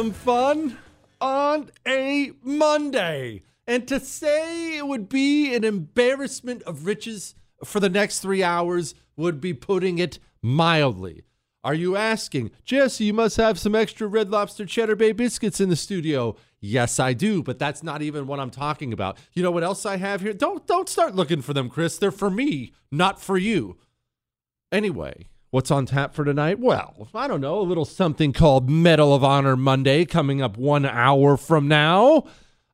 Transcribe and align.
Some 0.00 0.12
fun 0.12 0.78
on 1.20 1.70
a 1.86 2.32
Monday. 2.42 3.42
And 3.66 3.86
to 3.86 4.00
say 4.00 4.78
it 4.78 4.86
would 4.86 5.10
be 5.10 5.54
an 5.54 5.62
embarrassment 5.62 6.62
of 6.62 6.86
riches 6.86 7.34
for 7.62 7.80
the 7.80 7.90
next 7.90 8.20
three 8.20 8.42
hours 8.42 8.94
would 9.18 9.42
be 9.42 9.52
putting 9.52 9.98
it 9.98 10.18
mildly. 10.40 11.24
Are 11.62 11.74
you 11.74 11.96
asking, 11.96 12.50
Jesse, 12.64 13.04
you 13.04 13.12
must 13.12 13.36
have 13.36 13.58
some 13.58 13.74
extra 13.74 14.06
Red 14.06 14.30
Lobster 14.30 14.64
Cheddar 14.64 14.96
Bay 14.96 15.12
biscuits 15.12 15.60
in 15.60 15.68
the 15.68 15.76
studio? 15.76 16.34
Yes, 16.60 16.98
I 16.98 17.12
do, 17.12 17.42
but 17.42 17.58
that's 17.58 17.82
not 17.82 18.00
even 18.00 18.26
what 18.26 18.40
I'm 18.40 18.48
talking 18.48 18.94
about. 18.94 19.18
You 19.34 19.42
know 19.42 19.50
what 19.50 19.64
else 19.64 19.84
I 19.84 19.98
have 19.98 20.22
here? 20.22 20.32
Don't 20.32 20.66
don't 20.66 20.88
start 20.88 21.14
looking 21.14 21.42
for 21.42 21.52
them, 21.52 21.68
Chris. 21.68 21.98
They're 21.98 22.10
for 22.10 22.30
me, 22.30 22.72
not 22.90 23.20
for 23.20 23.36
you. 23.36 23.76
Anyway, 24.72 25.28
what's 25.50 25.70
on 25.70 25.86
tap 25.86 26.14
for 26.14 26.24
tonight? 26.24 26.58
Well, 26.58 27.08
I 27.14 27.28
don't 27.28 27.40
know, 27.40 27.60
a 27.60 27.62
little 27.62 27.84
something 27.84 28.32
called 28.32 28.70
Medal 28.70 29.14
of 29.14 29.24
Honor 29.24 29.56
Monday 29.56 30.04
coming 30.04 30.40
up 30.40 30.56
1 30.56 30.86
hour 30.86 31.36
from 31.36 31.68
now. 31.68 32.24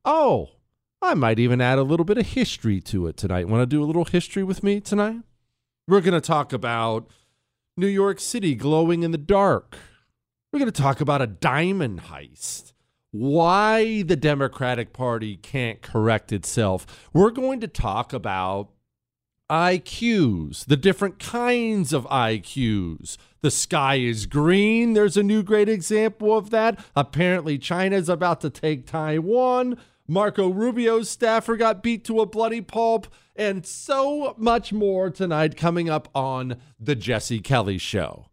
Oh, 0.05 0.49
I 1.01 1.13
might 1.13 1.39
even 1.39 1.61
add 1.61 1.77
a 1.77 1.83
little 1.83 2.05
bit 2.05 2.17
of 2.17 2.27
history 2.27 2.81
to 2.81 3.07
it 3.07 3.17
tonight. 3.17 3.47
Want 3.47 3.61
to 3.61 3.65
do 3.65 3.83
a 3.83 3.85
little 3.85 4.05
history 4.05 4.43
with 4.43 4.63
me 4.63 4.79
tonight? 4.79 5.21
We're 5.87 6.01
going 6.01 6.13
to 6.13 6.21
talk 6.21 6.53
about 6.53 7.09
New 7.75 7.87
York 7.87 8.19
City 8.19 8.55
glowing 8.55 9.03
in 9.03 9.11
the 9.11 9.17
dark. 9.17 9.77
We're 10.51 10.59
going 10.59 10.71
to 10.71 10.81
talk 10.81 10.99
about 10.99 11.21
a 11.21 11.27
diamond 11.27 12.01
heist. 12.03 12.73
Why 13.11 14.01
the 14.01 14.15
Democratic 14.15 14.91
Party 14.91 15.37
can't 15.37 15.81
correct 15.81 16.31
itself. 16.31 17.09
We're 17.13 17.31
going 17.31 17.59
to 17.61 17.67
talk 17.67 18.11
about 18.11 18.69
IQs, 19.49 20.65
the 20.65 20.77
different 20.77 21.19
kinds 21.19 21.93
of 21.93 22.05
IQs. 22.07 23.17
The 23.41 23.51
sky 23.51 23.95
is 23.95 24.25
green. 24.25 24.93
There's 24.93 25.17
a 25.17 25.23
new 25.23 25.43
great 25.43 25.69
example 25.69 26.37
of 26.37 26.49
that. 26.49 26.79
Apparently, 26.95 27.57
China's 27.57 28.09
about 28.09 28.41
to 28.41 28.49
take 28.49 28.85
Taiwan. 28.85 29.77
Marco 30.07 30.49
Rubio's 30.49 31.09
staffer 31.09 31.55
got 31.57 31.83
beat 31.83 32.05
to 32.05 32.21
a 32.21 32.25
bloody 32.25 32.61
pulp, 32.61 33.07
and 33.35 33.65
so 33.65 34.33
much 34.37 34.71
more 34.71 35.09
tonight 35.09 35.57
coming 35.57 35.89
up 35.89 36.07
on 36.15 36.57
The 36.79 36.95
Jesse 36.95 37.39
Kelly 37.39 37.77
Show. 37.77 38.27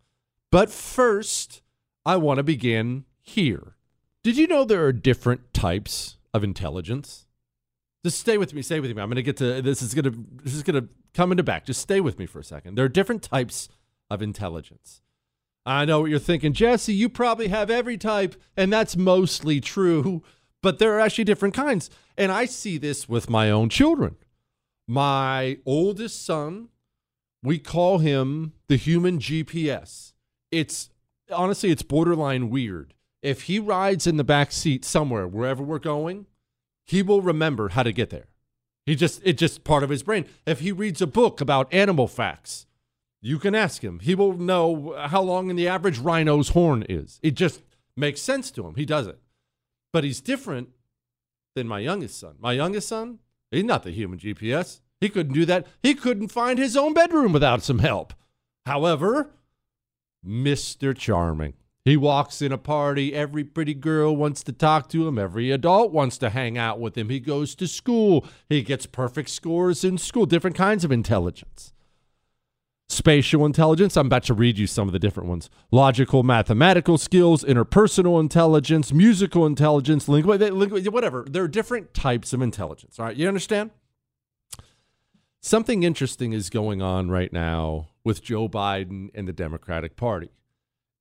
But 0.50 0.70
first, 0.70 1.62
I 2.06 2.16
want 2.16 2.38
to 2.38 2.44
begin 2.44 3.04
here. 3.20 3.74
Did 4.22 4.36
you 4.36 4.46
know 4.46 4.64
there 4.64 4.86
are 4.86 4.92
different 4.92 5.52
types 5.52 6.16
of 6.32 6.44
intelligence? 6.44 7.26
Just 8.04 8.20
stay 8.20 8.36
with 8.36 8.52
me. 8.52 8.60
Stay 8.60 8.80
with 8.80 8.94
me. 8.94 9.02
I'm 9.02 9.08
going 9.08 9.16
to 9.16 9.22
get 9.22 9.38
to 9.38 9.62
this. 9.62 9.80
Is 9.80 9.94
going 9.94 10.04
to 10.04 10.24
this 10.42 10.54
is 10.54 10.62
going 10.62 10.80
to 10.80 10.88
come 11.14 11.32
into 11.32 11.42
back. 11.42 11.64
Just 11.64 11.80
stay 11.80 12.00
with 12.00 12.18
me 12.18 12.26
for 12.26 12.38
a 12.38 12.44
second. 12.44 12.76
There 12.76 12.84
are 12.84 12.90
different 12.90 13.22
types 13.22 13.68
of 14.10 14.20
intelligence. 14.20 15.00
I 15.64 15.86
know 15.86 16.00
what 16.02 16.10
you're 16.10 16.18
thinking, 16.18 16.52
Jesse. 16.52 16.92
You 16.92 17.08
probably 17.08 17.48
have 17.48 17.70
every 17.70 17.96
type, 17.96 18.36
and 18.56 18.70
that's 18.70 18.96
mostly 18.96 19.60
true. 19.60 20.22
But 20.62 20.78
there 20.78 20.94
are 20.94 21.00
actually 21.00 21.24
different 21.24 21.54
kinds, 21.54 21.90
and 22.16 22.30
I 22.30 22.44
see 22.44 22.78
this 22.78 23.08
with 23.08 23.30
my 23.30 23.50
own 23.50 23.70
children. 23.70 24.16
My 24.86 25.58
oldest 25.64 26.24
son, 26.24 26.68
we 27.42 27.58
call 27.58 27.98
him 27.98 28.52
the 28.68 28.76
human 28.76 29.18
GPS. 29.18 30.12
It's 30.50 30.90
honestly, 31.32 31.70
it's 31.70 31.82
borderline 31.82 32.50
weird. 32.50 32.92
If 33.22 33.42
he 33.42 33.58
rides 33.58 34.06
in 34.06 34.18
the 34.18 34.24
back 34.24 34.52
seat 34.52 34.84
somewhere, 34.84 35.26
wherever 35.26 35.62
we're 35.62 35.78
going, 35.78 36.26
he 36.84 37.02
will 37.02 37.22
remember 37.22 37.70
how 37.70 37.82
to 37.82 37.92
get 37.92 38.10
there. 38.10 38.26
He 38.86 38.94
just 38.94 39.20
it's 39.24 39.40
just 39.40 39.64
part 39.64 39.82
of 39.82 39.90
his 39.90 40.02
brain. 40.02 40.26
If 40.46 40.60
he 40.60 40.72
reads 40.72 41.00
a 41.00 41.06
book 41.06 41.40
about 41.40 41.72
animal 41.72 42.06
facts, 42.06 42.66
you 43.22 43.38
can 43.38 43.54
ask 43.54 43.82
him. 43.82 44.00
He 44.00 44.14
will 44.14 44.34
know 44.34 44.94
how 45.06 45.22
long 45.22 45.48
in 45.48 45.56
the 45.56 45.68
average 45.68 45.98
rhino's 45.98 46.50
horn 46.50 46.84
is. 46.88 47.18
It 47.22 47.34
just 47.34 47.62
makes 47.96 48.20
sense 48.20 48.50
to 48.52 48.66
him. 48.66 48.74
He 48.74 48.84
does 48.84 49.06
it. 49.06 49.18
But 49.92 50.04
he's 50.04 50.20
different 50.20 50.68
than 51.54 51.66
my 51.66 51.78
youngest 51.78 52.18
son. 52.18 52.34
My 52.38 52.52
youngest 52.52 52.88
son, 52.88 53.20
he's 53.50 53.64
not 53.64 53.82
the 53.82 53.92
human 53.92 54.18
GPS. 54.18 54.80
He 55.00 55.08
couldn't 55.08 55.32
do 55.32 55.46
that. 55.46 55.66
He 55.82 55.94
couldn't 55.94 56.28
find 56.28 56.58
his 56.58 56.76
own 56.76 56.92
bedroom 56.92 57.32
without 57.32 57.62
some 57.62 57.78
help. 57.78 58.12
However, 58.66 59.30
Mr. 60.26 60.96
Charming. 60.96 61.54
He 61.84 61.98
walks 61.98 62.40
in 62.40 62.50
a 62.50 62.56
party. 62.56 63.14
Every 63.14 63.44
pretty 63.44 63.74
girl 63.74 64.16
wants 64.16 64.42
to 64.44 64.52
talk 64.52 64.88
to 64.88 65.06
him. 65.06 65.18
Every 65.18 65.50
adult 65.50 65.92
wants 65.92 66.16
to 66.18 66.30
hang 66.30 66.56
out 66.56 66.80
with 66.80 66.96
him. 66.96 67.10
He 67.10 67.20
goes 67.20 67.54
to 67.56 67.68
school. 67.68 68.26
He 68.48 68.62
gets 68.62 68.86
perfect 68.86 69.28
scores 69.28 69.84
in 69.84 69.98
school, 69.98 70.24
different 70.24 70.56
kinds 70.56 70.84
of 70.84 70.90
intelligence. 70.90 71.74
Spatial 72.88 73.44
intelligence, 73.44 73.96
I'm 73.96 74.06
about 74.06 74.24
to 74.24 74.34
read 74.34 74.58
you 74.58 74.66
some 74.66 74.88
of 74.88 74.92
the 74.92 74.98
different 74.98 75.28
ones. 75.28 75.50
Logical, 75.70 76.22
mathematical 76.22 76.96
skills, 76.96 77.42
interpersonal 77.42 78.20
intelligence, 78.20 78.92
musical 78.92 79.46
intelligence, 79.46 80.06
lingu- 80.06 80.88
whatever. 80.90 81.26
There 81.28 81.42
are 81.42 81.48
different 81.48 81.92
types 81.92 82.32
of 82.32 82.40
intelligence. 82.40 82.98
All 82.98 83.06
right, 83.06 83.16
you 83.16 83.26
understand? 83.26 83.70
Something 85.40 85.82
interesting 85.82 86.32
is 86.32 86.48
going 86.50 86.80
on 86.80 87.10
right 87.10 87.32
now 87.32 87.88
with 88.04 88.22
Joe 88.22 88.48
Biden 88.48 89.10
and 89.14 89.28
the 89.28 89.32
Democratic 89.32 89.96
Party 89.96 90.30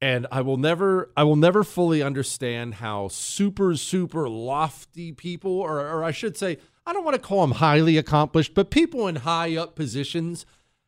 and 0.03 0.27
I 0.33 0.41
will 0.41 0.57
never 0.57 1.09
I 1.15 1.23
will 1.23 1.37
never 1.37 1.63
fully 1.63 2.01
understand 2.03 2.75
how 2.75 3.07
super 3.07 3.77
super 3.77 4.27
lofty 4.27 5.13
people 5.13 5.53
or 5.61 5.79
or 5.79 6.03
I 6.03 6.11
should 6.11 6.35
say 6.35 6.57
I 6.85 6.91
don't 6.91 7.05
want 7.05 7.15
to 7.15 7.21
call 7.21 7.39
them 7.39 7.51
highly 7.51 7.97
accomplished 7.97 8.53
but 8.53 8.69
people 8.69 9.07
in 9.07 9.15
high 9.15 9.55
up 9.55 9.77
positions 9.77 10.45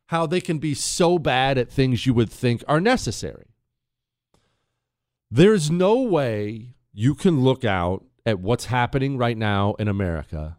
how 0.08 0.26
they 0.26 0.42
can 0.42 0.58
be 0.58 0.74
so 0.74 1.18
bad 1.18 1.56
at 1.56 1.70
things 1.70 2.04
you 2.04 2.12
would 2.12 2.30
think 2.30 2.62
are 2.68 2.80
necessary. 2.80 3.46
There's 5.30 5.70
no 5.70 6.02
way 6.02 6.74
you 6.92 7.14
can 7.14 7.40
look 7.40 7.64
out 7.64 8.04
at 8.26 8.38
what's 8.38 8.66
happening 8.66 9.16
right 9.16 9.36
now 9.36 9.74
in 9.78 9.88
America 9.88 10.58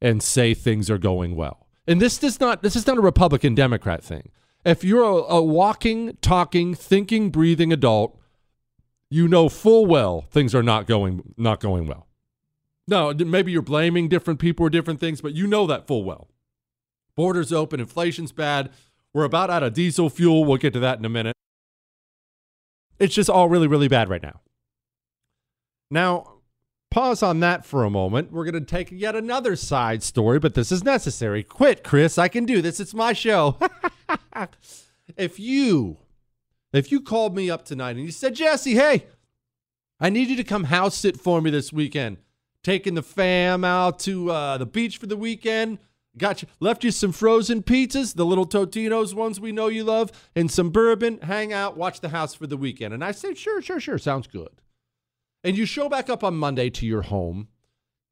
and 0.00 0.20
say 0.20 0.54
things 0.54 0.90
are 0.90 0.98
going 0.98 1.36
well. 1.36 1.68
And 1.86 2.02
this 2.02 2.18
does 2.18 2.40
not 2.40 2.64
this 2.64 2.74
is 2.74 2.84
not 2.84 2.98
a 2.98 3.00
Republican 3.00 3.54
Democrat 3.54 4.02
thing. 4.02 4.32
If 4.64 4.84
you're 4.84 5.02
a, 5.02 5.34
a 5.34 5.42
walking, 5.42 6.16
talking, 6.20 6.74
thinking, 6.74 7.30
breathing 7.30 7.72
adult, 7.72 8.18
you 9.10 9.28
know 9.28 9.48
full 9.48 9.84
well 9.84 10.24
things 10.30 10.54
are 10.54 10.62
not 10.62 10.86
going 10.86 11.34
not 11.36 11.60
going 11.60 11.86
well. 11.86 12.06
No, 12.88 13.12
maybe 13.12 13.52
you're 13.52 13.62
blaming 13.62 14.08
different 14.08 14.40
people 14.40 14.66
or 14.66 14.70
different 14.70 15.00
things, 15.00 15.20
but 15.20 15.34
you 15.34 15.46
know 15.46 15.66
that 15.66 15.86
full 15.86 16.04
well. 16.04 16.28
Borders 17.14 17.52
open, 17.52 17.80
inflation's 17.80 18.32
bad. 18.32 18.70
We're 19.12 19.24
about 19.24 19.50
out 19.50 19.62
of 19.62 19.74
diesel 19.74 20.08
fuel. 20.08 20.44
We'll 20.44 20.56
get 20.56 20.72
to 20.72 20.80
that 20.80 20.98
in 20.98 21.04
a 21.04 21.10
minute. 21.10 21.36
It's 22.98 23.14
just 23.14 23.28
all 23.28 23.48
really, 23.48 23.66
really 23.66 23.88
bad 23.88 24.08
right 24.08 24.22
now. 24.22 24.40
Now, 25.90 26.38
pause 26.90 27.22
on 27.22 27.40
that 27.40 27.66
for 27.66 27.84
a 27.84 27.90
moment. 27.90 28.32
We're 28.32 28.44
going 28.44 28.54
to 28.54 28.60
take 28.60 28.90
yet 28.90 29.14
another 29.14 29.56
side 29.56 30.02
story, 30.02 30.38
but 30.38 30.54
this 30.54 30.72
is 30.72 30.82
necessary. 30.82 31.42
Quit, 31.42 31.84
Chris. 31.84 32.16
I 32.16 32.28
can 32.28 32.46
do 32.46 32.62
this. 32.62 32.80
It's 32.80 32.94
my 32.94 33.12
show. 33.12 33.58
if 35.16 35.38
you 35.38 35.98
if 36.72 36.90
you 36.90 37.00
called 37.00 37.36
me 37.36 37.50
up 37.50 37.64
tonight 37.64 37.96
and 37.96 38.04
you 38.04 38.10
said, 38.10 38.34
Jesse, 38.34 38.74
hey, 38.74 39.06
I 40.00 40.10
need 40.10 40.28
you 40.28 40.36
to 40.36 40.44
come 40.44 40.64
house 40.64 40.96
sit 40.96 41.20
for 41.20 41.40
me 41.40 41.50
this 41.50 41.72
weekend, 41.72 42.16
taking 42.62 42.94
the 42.94 43.02
fam 43.02 43.64
out 43.64 43.98
to 44.00 44.30
uh, 44.30 44.58
the 44.58 44.66
beach 44.66 44.96
for 44.96 45.06
the 45.06 45.16
weekend. 45.16 45.78
Got 46.18 46.42
you, 46.42 46.48
left 46.60 46.84
you 46.84 46.90
some 46.90 47.12
frozen 47.12 47.62
pizzas, 47.62 48.14
the 48.14 48.26
little 48.26 48.46
Totino's 48.46 49.14
ones 49.14 49.40
we 49.40 49.50
know 49.50 49.68
you 49.68 49.84
love, 49.84 50.12
and 50.36 50.50
some 50.50 50.68
bourbon. 50.68 51.18
Hang 51.22 51.54
out, 51.54 51.76
watch 51.76 52.00
the 52.00 52.10
house 52.10 52.34
for 52.34 52.46
the 52.46 52.58
weekend. 52.58 52.92
And 52.92 53.02
I 53.02 53.12
said, 53.12 53.38
sure, 53.38 53.62
sure, 53.62 53.80
sure, 53.80 53.96
sounds 53.96 54.26
good. 54.26 54.60
And 55.42 55.56
you 55.56 55.64
show 55.64 55.88
back 55.88 56.10
up 56.10 56.22
on 56.22 56.36
Monday 56.36 56.68
to 56.68 56.86
your 56.86 57.02
home, 57.02 57.48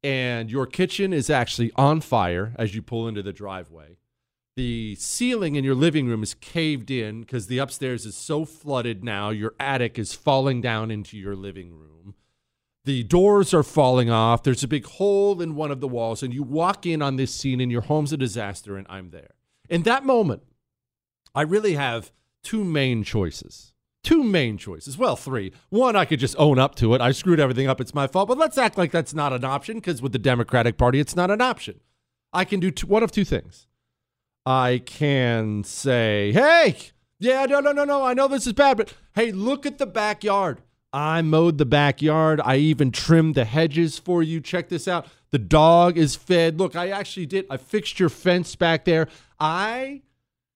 and 0.03 0.49
your 0.49 0.65
kitchen 0.65 1.13
is 1.13 1.29
actually 1.29 1.71
on 1.75 2.01
fire 2.01 2.55
as 2.57 2.73
you 2.73 2.81
pull 2.81 3.07
into 3.07 3.21
the 3.21 3.33
driveway 3.33 3.97
the 4.61 4.93
ceiling 4.93 5.55
in 5.55 5.63
your 5.63 5.73
living 5.73 6.05
room 6.05 6.21
is 6.21 6.35
caved 6.35 6.91
in 6.91 7.21
because 7.21 7.47
the 7.47 7.57
upstairs 7.57 8.05
is 8.05 8.15
so 8.15 8.45
flooded 8.45 9.03
now. 9.03 9.31
Your 9.31 9.55
attic 9.59 9.97
is 9.97 10.13
falling 10.13 10.61
down 10.61 10.91
into 10.91 11.17
your 11.17 11.35
living 11.35 11.73
room. 11.73 12.13
The 12.85 13.01
doors 13.01 13.55
are 13.55 13.63
falling 13.63 14.11
off. 14.11 14.43
There's 14.43 14.63
a 14.63 14.67
big 14.67 14.85
hole 14.85 15.41
in 15.41 15.55
one 15.55 15.71
of 15.71 15.79
the 15.79 15.87
walls, 15.87 16.21
and 16.21 16.31
you 16.31 16.43
walk 16.43 16.85
in 16.85 17.01
on 17.01 17.15
this 17.15 17.33
scene, 17.33 17.59
and 17.59 17.71
your 17.71 17.81
home's 17.81 18.13
a 18.13 18.17
disaster, 18.17 18.77
and 18.77 18.85
I'm 18.87 19.09
there. 19.09 19.31
In 19.67 19.81
that 19.81 20.05
moment, 20.05 20.43
I 21.33 21.41
really 21.41 21.73
have 21.73 22.11
two 22.43 22.63
main 22.63 23.03
choices. 23.03 23.73
Two 24.03 24.23
main 24.23 24.59
choices. 24.59 24.95
Well, 24.95 25.15
three. 25.15 25.53
One, 25.69 25.95
I 25.95 26.05
could 26.05 26.19
just 26.19 26.35
own 26.37 26.59
up 26.59 26.75
to 26.75 26.93
it. 26.93 27.01
I 27.01 27.13
screwed 27.13 27.39
everything 27.39 27.67
up. 27.67 27.81
It's 27.81 27.95
my 27.95 28.05
fault. 28.05 28.27
But 28.27 28.37
let's 28.37 28.59
act 28.59 28.77
like 28.77 28.91
that's 28.91 29.15
not 29.15 29.33
an 29.33 29.43
option 29.43 29.77
because 29.77 30.03
with 30.03 30.11
the 30.11 30.19
Democratic 30.19 30.77
Party, 30.77 30.99
it's 30.99 31.15
not 31.15 31.31
an 31.31 31.41
option. 31.41 31.79
I 32.31 32.45
can 32.45 32.59
do 32.59 32.69
two, 32.69 32.85
one 32.85 33.01
of 33.01 33.11
two 33.11 33.25
things. 33.25 33.65
I 34.45 34.81
can 34.85 35.63
say, 35.63 36.31
hey, 36.31 36.77
yeah, 37.19 37.45
no, 37.45 37.59
no, 37.59 37.71
no, 37.71 37.85
no, 37.85 38.03
I 38.03 38.13
know 38.13 38.27
this 38.27 38.47
is 38.47 38.53
bad, 38.53 38.77
but 38.77 38.93
hey, 39.13 39.31
look 39.31 39.65
at 39.65 39.77
the 39.77 39.85
backyard. 39.85 40.61
I 40.93 41.21
mowed 41.21 41.57
the 41.57 41.65
backyard. 41.65 42.41
I 42.43 42.57
even 42.57 42.91
trimmed 42.91 43.35
the 43.35 43.45
hedges 43.45 43.97
for 43.97 44.21
you. 44.21 44.41
Check 44.41 44.69
this 44.69 44.87
out. 44.87 45.07
The 45.29 45.39
dog 45.39 45.97
is 45.97 46.15
fed. 46.15 46.59
Look, 46.59 46.75
I 46.75 46.89
actually 46.89 47.27
did. 47.27 47.45
I 47.49 47.57
fixed 47.57 47.99
your 47.99 48.09
fence 48.09 48.55
back 48.55 48.83
there. 48.83 49.07
I, 49.39 50.01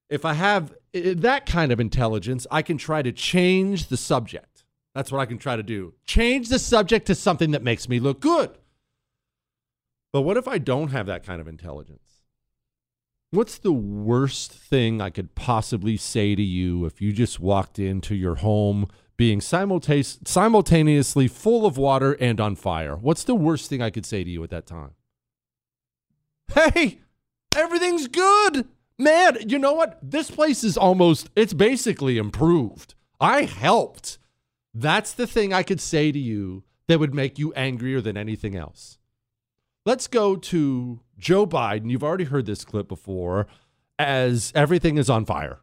if 0.09 0.25
I 0.25 0.33
have 0.33 0.73
that 0.93 1.45
kind 1.45 1.71
of 1.71 1.79
intelligence, 1.79 2.45
I 2.51 2.61
can 2.63 2.77
try 2.77 3.01
to 3.01 3.11
change 3.11 3.87
the 3.87 3.97
subject. 3.97 4.65
That's 4.93 5.11
what 5.11 5.19
I 5.19 5.25
can 5.25 5.37
try 5.37 5.55
to 5.55 5.63
do. 5.63 5.93
Change 6.05 6.49
the 6.49 6.59
subject 6.59 7.05
to 7.07 7.15
something 7.15 7.51
that 7.51 7.63
makes 7.63 7.87
me 7.87 7.99
look 7.99 8.19
good. 8.19 8.57
But 10.11 10.21
what 10.21 10.37
if 10.37 10.47
I 10.47 10.57
don't 10.57 10.89
have 10.89 11.05
that 11.05 11.25
kind 11.25 11.39
of 11.39 11.47
intelligence? 11.47 12.14
What's 13.31 13.57
the 13.57 13.73
worst 13.73 14.51
thing 14.51 15.01
I 15.01 15.09
could 15.09 15.35
possibly 15.35 15.97
say 15.97 16.35
to 16.35 16.41
you 16.41 16.85
if 16.85 17.01
you 17.01 17.11
just 17.11 17.39
walked 17.39 17.79
into 17.79 18.15
your 18.15 18.35
home 18.35 18.87
being 19.17 19.41
simultaneously 19.41 21.27
full 21.27 21.65
of 21.65 21.77
water 21.77 22.13
and 22.13 22.39
on 22.39 22.55
fire? 22.55 22.95
What's 22.95 23.23
the 23.23 23.35
worst 23.35 23.69
thing 23.69 23.81
I 23.81 23.89
could 23.89 24.05
say 24.05 24.23
to 24.23 24.29
you 24.29 24.43
at 24.43 24.51
that 24.51 24.67
time? 24.67 24.91
Hey, 26.53 27.01
everything's 27.55 28.07
good. 28.07 28.67
Man, 28.97 29.37
you 29.49 29.59
know 29.59 29.73
what? 29.73 29.99
This 30.01 30.31
place 30.31 30.63
is 30.63 30.77
almost, 30.77 31.29
it's 31.35 31.53
basically 31.53 32.17
improved. 32.17 32.93
I 33.19 33.43
helped. 33.43 34.17
That's 34.73 35.11
the 35.11 35.27
thing 35.27 35.51
I 35.51 35.63
could 35.63 35.81
say 35.81 36.11
to 36.11 36.19
you 36.19 36.63
that 36.87 36.99
would 36.99 37.13
make 37.13 37.39
you 37.39 37.51
angrier 37.53 37.99
than 37.99 38.15
anything 38.15 38.55
else. 38.55 38.97
Let's 39.85 40.07
go 40.07 40.35
to 40.35 41.01
Joe 41.25 41.47
Biden. 41.47 41.89
You've 41.89 42.03
already 42.03 42.25
heard 42.25 42.45
this 42.45 42.63
clip 42.63 42.87
before, 42.87 43.47
as 43.97 44.51
everything 44.53 44.99
is 44.99 45.09
on 45.09 45.25
fire. 45.25 45.57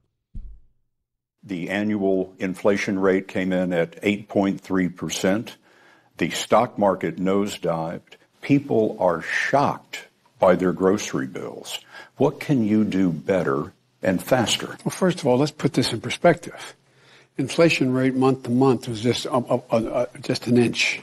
The 1.44 1.70
annual 1.70 2.34
inflation 2.40 2.98
rate 2.98 3.28
came 3.28 3.52
in 3.52 3.72
at 3.72 3.92
8.3%. 4.02 5.50
The 6.16 6.30
stock 6.30 6.80
market 6.80 7.18
nosedived. 7.18 8.16
People 8.40 8.96
are 8.98 9.22
shocked 9.22 10.08
by 10.40 10.56
their 10.56 10.72
grocery 10.72 11.28
bills. 11.28 11.78
What 12.16 12.40
can 12.40 12.64
you 12.64 12.82
do 12.82 13.12
better 13.12 13.72
and 14.02 14.20
faster? 14.20 14.76
Well, 14.84 14.90
first 14.90 15.20
of 15.20 15.28
all, 15.28 15.38
let's 15.38 15.52
put 15.52 15.74
this 15.74 15.92
in 15.92 16.00
perspective. 16.00 16.74
Inflation 17.38 17.92
rate 17.92 18.16
month 18.16 18.42
to 18.42 18.50
month 18.50 18.88
was 18.88 19.00
just 19.00 19.26
uh, 19.26 19.38
uh, 19.48 19.60
uh, 19.70 20.06
just 20.22 20.48
an 20.48 20.58
inch 20.58 21.02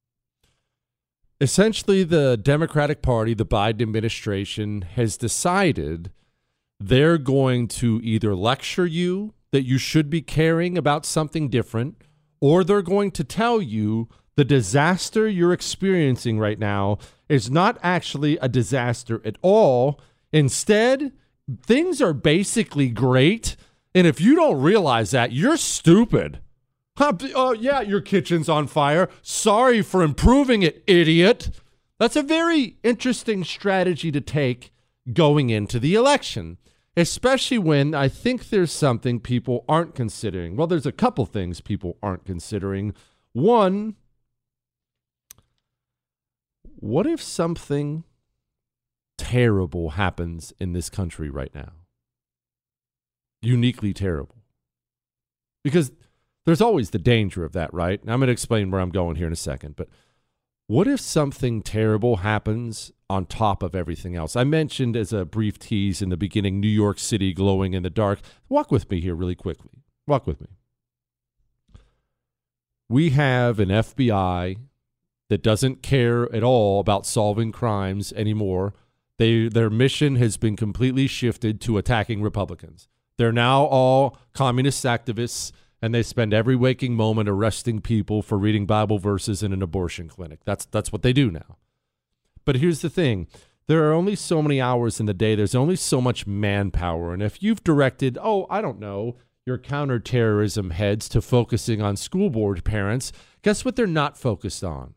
Essentially, 1.41 2.03
the 2.03 2.37
Democratic 2.37 3.01
Party, 3.01 3.33
the 3.33 3.47
Biden 3.47 3.81
administration, 3.81 4.83
has 4.93 5.17
decided 5.17 6.11
they're 6.79 7.17
going 7.17 7.67
to 7.67 7.99
either 8.03 8.35
lecture 8.35 8.85
you 8.85 9.33
that 9.51 9.65
you 9.65 9.79
should 9.79 10.07
be 10.07 10.21
caring 10.21 10.77
about 10.77 11.03
something 11.03 11.49
different, 11.49 11.99
or 12.39 12.63
they're 12.63 12.83
going 12.83 13.09
to 13.09 13.23
tell 13.23 13.59
you 13.59 14.07
the 14.35 14.45
disaster 14.45 15.27
you're 15.27 15.51
experiencing 15.51 16.37
right 16.37 16.59
now 16.59 16.99
is 17.27 17.49
not 17.49 17.79
actually 17.81 18.37
a 18.37 18.47
disaster 18.47 19.19
at 19.25 19.37
all. 19.41 19.99
Instead, 20.31 21.11
things 21.65 22.03
are 22.03 22.13
basically 22.13 22.89
great. 22.89 23.55
And 23.95 24.05
if 24.05 24.21
you 24.21 24.35
don't 24.35 24.61
realize 24.61 25.09
that, 25.09 25.31
you're 25.31 25.57
stupid. 25.57 26.39
Oh, 26.99 27.53
yeah, 27.53 27.81
your 27.81 28.01
kitchen's 28.01 28.49
on 28.49 28.67
fire. 28.67 29.09
Sorry 29.21 29.81
for 29.81 30.03
improving 30.03 30.61
it, 30.61 30.83
idiot. 30.85 31.49
That's 31.99 32.15
a 32.15 32.23
very 32.23 32.77
interesting 32.83 33.43
strategy 33.43 34.11
to 34.11 34.21
take 34.21 34.71
going 35.13 35.49
into 35.49 35.79
the 35.79 35.95
election, 35.95 36.57
especially 36.97 37.57
when 37.57 37.93
I 37.95 38.07
think 38.07 38.49
there's 38.49 38.71
something 38.71 39.19
people 39.19 39.65
aren't 39.67 39.95
considering. 39.95 40.55
Well, 40.55 40.67
there's 40.67 40.85
a 40.85 40.91
couple 40.91 41.25
things 41.25 41.61
people 41.61 41.97
aren't 42.03 42.25
considering. 42.25 42.93
One, 43.33 43.95
what 46.75 47.07
if 47.07 47.21
something 47.21 48.03
terrible 49.17 49.91
happens 49.91 50.53
in 50.59 50.73
this 50.73 50.89
country 50.89 51.29
right 51.29 51.53
now? 51.53 51.73
Uniquely 53.41 53.93
terrible. 53.93 54.37
Because 55.63 55.91
there's 56.51 56.59
always 56.59 56.89
the 56.89 56.99
danger 56.99 57.45
of 57.45 57.53
that, 57.53 57.73
right? 57.73 58.01
And 58.01 58.11
I'm 58.11 58.19
going 58.19 58.27
to 58.27 58.33
explain 58.33 58.71
where 58.71 58.81
I'm 58.81 58.89
going 58.89 59.15
here 59.15 59.25
in 59.27 59.31
a 59.31 59.37
second. 59.37 59.77
But 59.77 59.87
what 60.67 60.85
if 60.85 60.99
something 60.99 61.61
terrible 61.61 62.17
happens 62.17 62.91
on 63.09 63.25
top 63.25 63.63
of 63.63 63.73
everything 63.73 64.17
else? 64.17 64.35
I 64.35 64.43
mentioned 64.43 64.97
as 64.97 65.13
a 65.13 65.23
brief 65.23 65.57
tease 65.57 66.01
in 66.01 66.09
the 66.09 66.17
beginning 66.17 66.59
New 66.59 66.67
York 66.67 66.99
City 66.99 67.31
glowing 67.31 67.73
in 67.73 67.83
the 67.83 67.89
dark. 67.89 68.19
Walk 68.49 68.69
with 68.69 68.91
me 68.91 68.99
here 68.99 69.15
really 69.15 69.33
quickly. 69.33 69.71
Walk 70.05 70.27
with 70.27 70.41
me. 70.41 70.47
We 72.89 73.11
have 73.11 73.57
an 73.61 73.69
FBI 73.69 74.57
that 75.29 75.41
doesn't 75.41 75.81
care 75.81 76.29
at 76.35 76.43
all 76.43 76.81
about 76.81 77.05
solving 77.05 77.53
crimes 77.53 78.11
anymore. 78.11 78.73
They, 79.17 79.47
their 79.47 79.69
mission 79.69 80.17
has 80.17 80.35
been 80.35 80.57
completely 80.57 81.07
shifted 81.07 81.61
to 81.61 81.77
attacking 81.77 82.21
Republicans. 82.21 82.89
They're 83.15 83.31
now 83.31 83.63
all 83.63 84.17
communist 84.33 84.83
activists 84.83 85.53
and 85.81 85.93
they 85.93 86.03
spend 86.03 86.33
every 86.33 86.55
waking 86.55 86.95
moment 86.95 87.27
arresting 87.27 87.81
people 87.81 88.21
for 88.21 88.37
reading 88.37 88.65
Bible 88.65 88.99
verses 88.99 89.41
in 89.41 89.51
an 89.51 89.61
abortion 89.61 90.07
clinic. 90.07 90.39
That's 90.45 90.65
that's 90.65 90.91
what 90.91 91.01
they 91.01 91.13
do 91.13 91.31
now. 91.31 91.57
But 92.45 92.57
here's 92.57 92.81
the 92.81 92.89
thing. 92.89 93.27
There 93.67 93.87
are 93.87 93.93
only 93.93 94.15
so 94.15 94.41
many 94.41 94.59
hours 94.59 94.99
in 94.99 95.05
the 95.05 95.13
day. 95.13 95.35
There's 95.35 95.55
only 95.55 95.75
so 95.75 96.01
much 96.01 96.27
manpower. 96.27 97.13
And 97.13 97.23
if 97.23 97.41
you've 97.41 97.63
directed, 97.63 98.17
oh, 98.21 98.45
I 98.49 98.61
don't 98.61 98.79
know, 98.79 99.15
your 99.45 99.57
counterterrorism 99.57 100.71
heads 100.71 101.07
to 101.09 101.21
focusing 101.21 101.81
on 101.81 101.95
school 101.95 102.29
board 102.29 102.63
parents, 102.63 103.11
guess 103.43 103.63
what 103.63 103.75
they're 103.75 103.87
not 103.87 104.17
focused 104.17 104.63
on? 104.63 104.95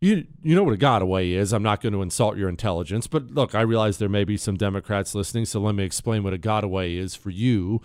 You 0.00 0.26
you 0.42 0.54
know 0.54 0.62
what 0.62 0.72
a 0.72 0.78
gotaway 0.78 1.32
is. 1.32 1.52
I'm 1.52 1.62
not 1.62 1.82
going 1.82 1.92
to 1.92 2.00
insult 2.00 2.38
your 2.38 2.48
intelligence, 2.48 3.06
but 3.06 3.30
look, 3.32 3.54
I 3.54 3.60
realize 3.60 3.98
there 3.98 4.08
may 4.08 4.24
be 4.24 4.38
some 4.38 4.56
Democrats 4.56 5.14
listening, 5.14 5.44
so 5.44 5.60
let 5.60 5.74
me 5.74 5.84
explain 5.84 6.22
what 6.22 6.32
a 6.32 6.38
gotaway 6.38 6.96
is 6.96 7.14
for 7.14 7.28
you. 7.28 7.82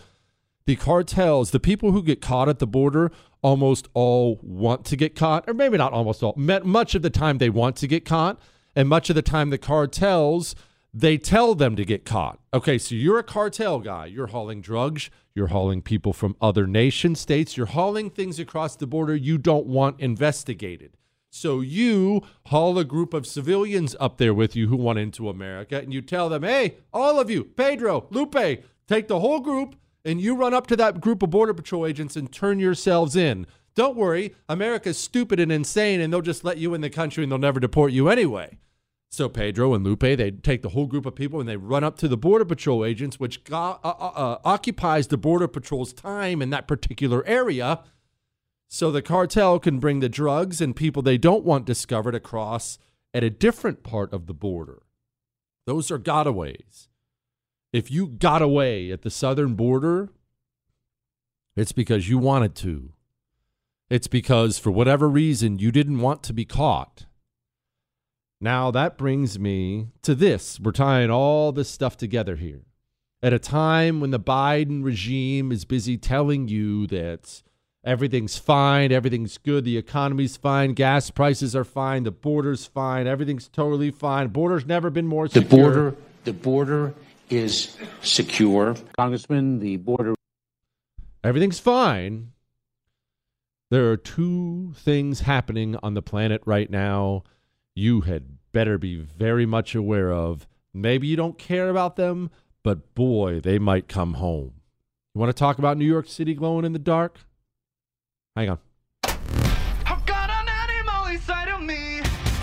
The 0.65 0.77
cartels, 0.77 1.51
the 1.51 1.59
people 1.59 1.91
who 1.91 2.01
get 2.01 2.21
caught 2.21 2.47
at 2.47 2.59
the 2.59 2.67
border, 2.67 3.11
almost 3.41 3.89
all 3.93 4.39
want 4.41 4.85
to 4.85 4.95
get 4.95 5.15
caught, 5.15 5.43
or 5.47 5.53
maybe 5.53 5.77
not 5.77 5.91
almost 5.91 6.23
all. 6.23 6.33
Much 6.37 6.95
of 6.95 7.01
the 7.01 7.09
time 7.09 7.37
they 7.37 7.49
want 7.49 7.75
to 7.77 7.87
get 7.87 8.05
caught, 8.05 8.39
and 8.75 8.87
much 8.87 9.09
of 9.09 9.15
the 9.15 9.21
time 9.21 9.49
the 9.49 9.57
cartels 9.57 10.55
they 10.97 11.17
tell 11.17 11.55
them 11.55 11.75
to 11.75 11.83
get 11.83 12.05
caught. 12.05 12.39
Okay, 12.53 12.77
so 12.77 12.95
you're 12.95 13.19
a 13.19 13.23
cartel 13.23 13.79
guy. 13.79 14.05
You're 14.05 14.27
hauling 14.27 14.61
drugs. 14.61 15.09
You're 15.33 15.47
hauling 15.47 15.81
people 15.81 16.13
from 16.13 16.37
other 16.39 16.65
nation 16.65 17.15
states. 17.15 17.57
You're 17.57 17.65
hauling 17.65 18.09
things 18.09 18.39
across 18.39 18.77
the 18.77 18.87
border 18.87 19.13
you 19.13 19.37
don't 19.37 19.65
want 19.65 19.99
investigated. 19.99 20.95
So 21.35 21.59
you 21.59 22.21
haul 22.45 22.79
a 22.79 22.85
group 22.85 23.13
of 23.13 23.27
civilians 23.27 23.93
up 23.99 24.17
there 24.17 24.33
with 24.33 24.55
you 24.55 24.69
who 24.69 24.77
want 24.77 24.99
into 24.99 25.27
America, 25.27 25.77
and 25.77 25.93
you 25.93 26.01
tell 26.01 26.29
them, 26.29 26.43
hey, 26.43 26.77
all 26.93 27.19
of 27.19 27.29
you, 27.29 27.43
Pedro, 27.43 28.07
Lupe, 28.09 28.63
take 28.87 29.09
the 29.09 29.19
whole 29.19 29.41
group, 29.41 29.75
and 30.05 30.21
you 30.21 30.33
run 30.33 30.53
up 30.53 30.65
to 30.67 30.77
that 30.77 31.01
group 31.01 31.21
of 31.21 31.31
Border 31.31 31.53
Patrol 31.53 31.85
agents 31.85 32.15
and 32.15 32.31
turn 32.31 32.57
yourselves 32.57 33.17
in. 33.17 33.47
Don't 33.75 33.97
worry, 33.97 34.33
America's 34.47 34.97
stupid 34.97 35.41
and 35.41 35.51
insane, 35.51 35.99
and 35.99 36.13
they'll 36.13 36.21
just 36.21 36.45
let 36.45 36.57
you 36.57 36.73
in 36.73 36.79
the 36.79 36.89
country 36.89 37.21
and 37.21 37.29
they'll 37.29 37.37
never 37.37 37.59
deport 37.59 37.91
you 37.91 38.07
anyway. 38.07 38.57
So 39.11 39.27
Pedro 39.27 39.73
and 39.73 39.83
Lupe, 39.83 39.99
they 39.99 40.31
take 40.31 40.61
the 40.61 40.69
whole 40.69 40.87
group 40.87 41.05
of 41.05 41.15
people 41.15 41.41
and 41.41 41.49
they 41.49 41.57
run 41.57 41.83
up 41.83 41.97
to 41.97 42.07
the 42.07 42.17
Border 42.17 42.45
Patrol 42.45 42.85
agents, 42.85 43.19
which 43.19 43.41
uh, 43.51 43.71
uh, 43.83 43.89
uh, 43.89 44.37
occupies 44.45 45.07
the 45.07 45.17
Border 45.17 45.49
Patrol's 45.49 45.91
time 45.91 46.41
in 46.41 46.49
that 46.51 46.65
particular 46.65 47.25
area 47.27 47.81
so 48.67 48.91
the 48.91 49.01
cartel 49.01 49.59
can 49.59 49.79
bring 49.79 49.99
the 49.99 50.09
drugs 50.09 50.61
and 50.61 50.75
people 50.75 51.01
they 51.01 51.17
don't 51.17 51.45
want 51.45 51.65
discovered 51.65 52.15
across 52.15 52.77
at 53.13 53.23
a 53.23 53.29
different 53.29 53.83
part 53.83 54.11
of 54.11 54.27
the 54.27 54.33
border. 54.33 54.81
Those 55.65 55.89
are 55.91 55.99
gotaways. 55.99 56.87
If 57.71 57.91
you 57.91 58.07
got 58.07 58.41
away 58.41 58.91
at 58.91 59.01
the 59.01 59.09
southern 59.09 59.55
border, 59.55 60.09
it's 61.55 61.71
because 61.71 62.09
you 62.09 62.17
wanted 62.17 62.55
to. 62.55 62.93
It's 63.89 64.07
because, 64.07 64.57
for 64.57 64.71
whatever 64.71 65.07
reason, 65.07 65.59
you 65.59 65.71
didn't 65.71 65.99
want 65.99 66.23
to 66.23 66.33
be 66.33 66.45
caught. 66.45 67.05
Now, 68.41 68.71
that 68.71 68.97
brings 68.97 69.39
me 69.39 69.87
to 70.01 70.15
this. 70.15 70.59
We're 70.59 70.71
tying 70.71 71.09
all 71.09 71.51
this 71.51 71.69
stuff 71.69 71.95
together 71.95 72.35
here. 72.35 72.63
At 73.21 73.33
a 73.33 73.39
time 73.39 74.01
when 74.01 74.11
the 74.11 74.19
Biden 74.19 74.83
regime 74.83 75.51
is 75.51 75.65
busy 75.65 75.97
telling 75.97 76.47
you 76.47 76.87
that 76.87 77.41
Everything's 77.85 78.37
fine. 78.37 78.91
Everything's 78.91 79.37
good. 79.37 79.63
The 79.63 79.77
economy's 79.77 80.35
fine. 80.35 80.73
Gas 80.73 81.11
prices 81.11 81.55
are 81.55 81.63
fine. 81.63 82.03
The 82.03 82.11
border's 82.11 82.65
fine. 82.65 83.05
Everything's 83.05 83.47
totally 83.47 83.91
fine. 83.91 84.29
Border's 84.29 84.65
never 84.65 84.89
been 84.89 85.05
more 85.05 85.27
secure. 85.27 85.43
The 85.43 85.55
border, 85.55 85.95
the 86.23 86.33
border 86.33 86.93
is 87.29 87.77
secure. 88.01 88.75
Congressman, 88.97 89.59
the 89.59 89.77
border. 89.77 90.15
Everything's 91.23 91.59
fine. 91.59 92.31
There 93.69 93.91
are 93.91 93.97
two 93.97 94.73
things 94.75 95.21
happening 95.21 95.75
on 95.83 95.93
the 95.93 96.01
planet 96.01 96.41
right 96.45 96.69
now 96.69 97.23
you 97.75 98.01
had 98.01 98.23
better 98.53 98.77
be 98.77 98.95
very 98.95 99.45
much 99.45 99.75
aware 99.75 100.11
of. 100.13 100.47
Maybe 100.73 101.07
you 101.07 101.17
don't 101.17 101.37
care 101.37 101.69
about 101.69 101.97
them, 101.97 102.31
but 102.63 102.95
boy, 102.95 103.41
they 103.41 103.59
might 103.59 103.87
come 103.87 104.15
home. 104.15 104.53
You 105.13 105.19
want 105.19 105.29
to 105.29 105.39
talk 105.39 105.59
about 105.59 105.77
New 105.77 105.85
York 105.85 106.07
City 106.07 106.33
glowing 106.33 106.65
in 106.65 106.73
the 106.73 106.79
dark? 106.79 107.19
Hang 108.35 108.49
on. 108.49 108.59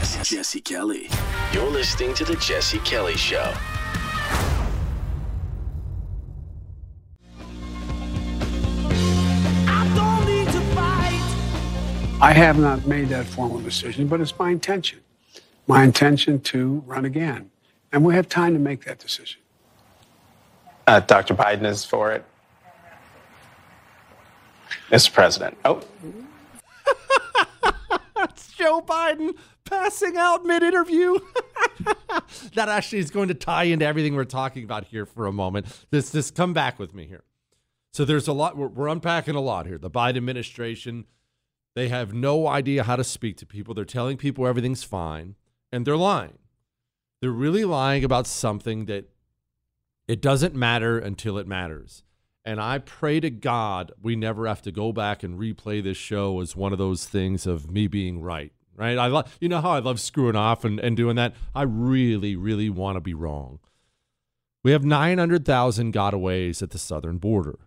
This 0.00 0.16
is 0.18 0.28
Jesse 0.28 0.60
Kelly. 0.62 1.08
You're 1.52 1.68
listening 1.68 2.14
to 2.14 2.24
The 2.24 2.36
Jesse 2.36 2.78
Kelly 2.78 3.14
Show. 3.14 3.52
I 12.20 12.32
have 12.32 12.58
not 12.58 12.86
made 12.86 13.08
that 13.08 13.26
formal 13.26 13.60
decision, 13.60 14.06
but 14.06 14.20
it's 14.22 14.38
my 14.38 14.50
intention. 14.50 15.00
My 15.66 15.84
intention 15.84 16.40
to 16.40 16.82
run 16.86 17.04
again. 17.04 17.50
And 17.92 18.02
we 18.02 18.14
have 18.14 18.30
time 18.30 18.54
to 18.54 18.58
make 18.58 18.84
that 18.84 18.98
decision. 18.98 19.42
Uh, 20.86 21.00
Dr. 21.00 21.34
Biden 21.34 21.66
is 21.66 21.84
for 21.84 22.12
it. 22.12 22.24
Mr. 24.90 25.12
President. 25.12 25.56
Oh. 25.64 25.82
it's 28.16 28.52
Joe 28.52 28.80
Biden 28.80 29.34
passing 29.64 30.16
out 30.16 30.44
mid 30.44 30.62
interview. 30.62 31.18
that 32.54 32.68
actually 32.68 32.98
is 32.98 33.10
going 33.10 33.28
to 33.28 33.34
tie 33.34 33.64
into 33.64 33.84
everything 33.84 34.14
we're 34.14 34.24
talking 34.24 34.64
about 34.64 34.84
here 34.86 35.06
for 35.06 35.26
a 35.26 35.32
moment. 35.32 35.66
This, 35.90 36.10
this, 36.10 36.30
come 36.30 36.52
back 36.52 36.78
with 36.78 36.94
me 36.94 37.06
here. 37.06 37.24
So 37.92 38.04
there's 38.04 38.28
a 38.28 38.32
lot, 38.32 38.56
we're, 38.56 38.68
we're 38.68 38.88
unpacking 38.88 39.34
a 39.34 39.40
lot 39.40 39.66
here. 39.66 39.78
The 39.78 39.90
Biden 39.90 40.16
administration, 40.16 41.06
they 41.74 41.88
have 41.88 42.14
no 42.14 42.46
idea 42.46 42.84
how 42.84 42.96
to 42.96 43.04
speak 43.04 43.36
to 43.38 43.46
people. 43.46 43.74
They're 43.74 43.84
telling 43.84 44.16
people 44.16 44.46
everything's 44.46 44.82
fine, 44.82 45.36
and 45.70 45.86
they're 45.86 45.96
lying. 45.96 46.38
They're 47.20 47.30
really 47.30 47.64
lying 47.64 48.02
about 48.02 48.26
something 48.26 48.86
that 48.86 49.10
it 50.08 50.20
doesn't 50.20 50.54
matter 50.54 50.98
until 50.98 51.38
it 51.38 51.46
matters. 51.46 52.02
And 52.44 52.60
I 52.60 52.78
pray 52.78 53.20
to 53.20 53.30
God 53.30 53.92
we 54.02 54.16
never 54.16 54.46
have 54.46 54.62
to 54.62 54.72
go 54.72 54.92
back 54.92 55.22
and 55.22 55.38
replay 55.38 55.82
this 55.82 55.96
show 55.96 56.40
as 56.40 56.56
one 56.56 56.72
of 56.72 56.78
those 56.78 57.06
things 57.06 57.46
of 57.46 57.70
me 57.70 57.86
being 57.86 58.20
right. 58.20 58.52
Right? 58.74 58.98
I 58.98 59.06
love 59.06 59.36
you 59.40 59.48
know 59.48 59.60
how 59.60 59.70
I 59.72 59.78
love 59.80 60.00
screwing 60.00 60.34
off 60.34 60.64
and, 60.64 60.80
and 60.80 60.96
doing 60.96 61.16
that? 61.16 61.34
I 61.54 61.62
really, 61.62 62.36
really 62.36 62.70
want 62.70 62.96
to 62.96 63.00
be 63.00 63.14
wrong. 63.14 63.60
We 64.64 64.72
have 64.72 64.84
900,000 64.84 65.92
gotaways 65.92 66.62
at 66.62 66.70
the 66.70 66.78
southern 66.78 67.18
border. 67.18 67.58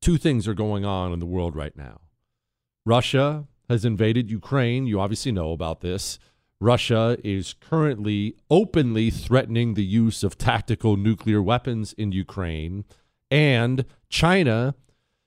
Two 0.00 0.18
things 0.18 0.46
are 0.46 0.54
going 0.54 0.84
on 0.84 1.12
in 1.12 1.18
the 1.18 1.26
world 1.26 1.56
right 1.56 1.76
now. 1.76 2.00
Russia 2.86 3.46
has 3.68 3.84
invaded 3.84 4.30
Ukraine. 4.30 4.86
You 4.86 5.00
obviously 5.00 5.32
know 5.32 5.52
about 5.52 5.80
this. 5.80 6.18
Russia 6.60 7.18
is 7.24 7.54
currently 7.54 8.36
openly 8.50 9.10
threatening 9.10 9.74
the 9.74 9.84
use 9.84 10.22
of 10.22 10.38
tactical 10.38 10.96
nuclear 10.96 11.42
weapons 11.42 11.92
in 11.94 12.12
Ukraine. 12.12 12.84
And 13.34 13.84
China 14.08 14.76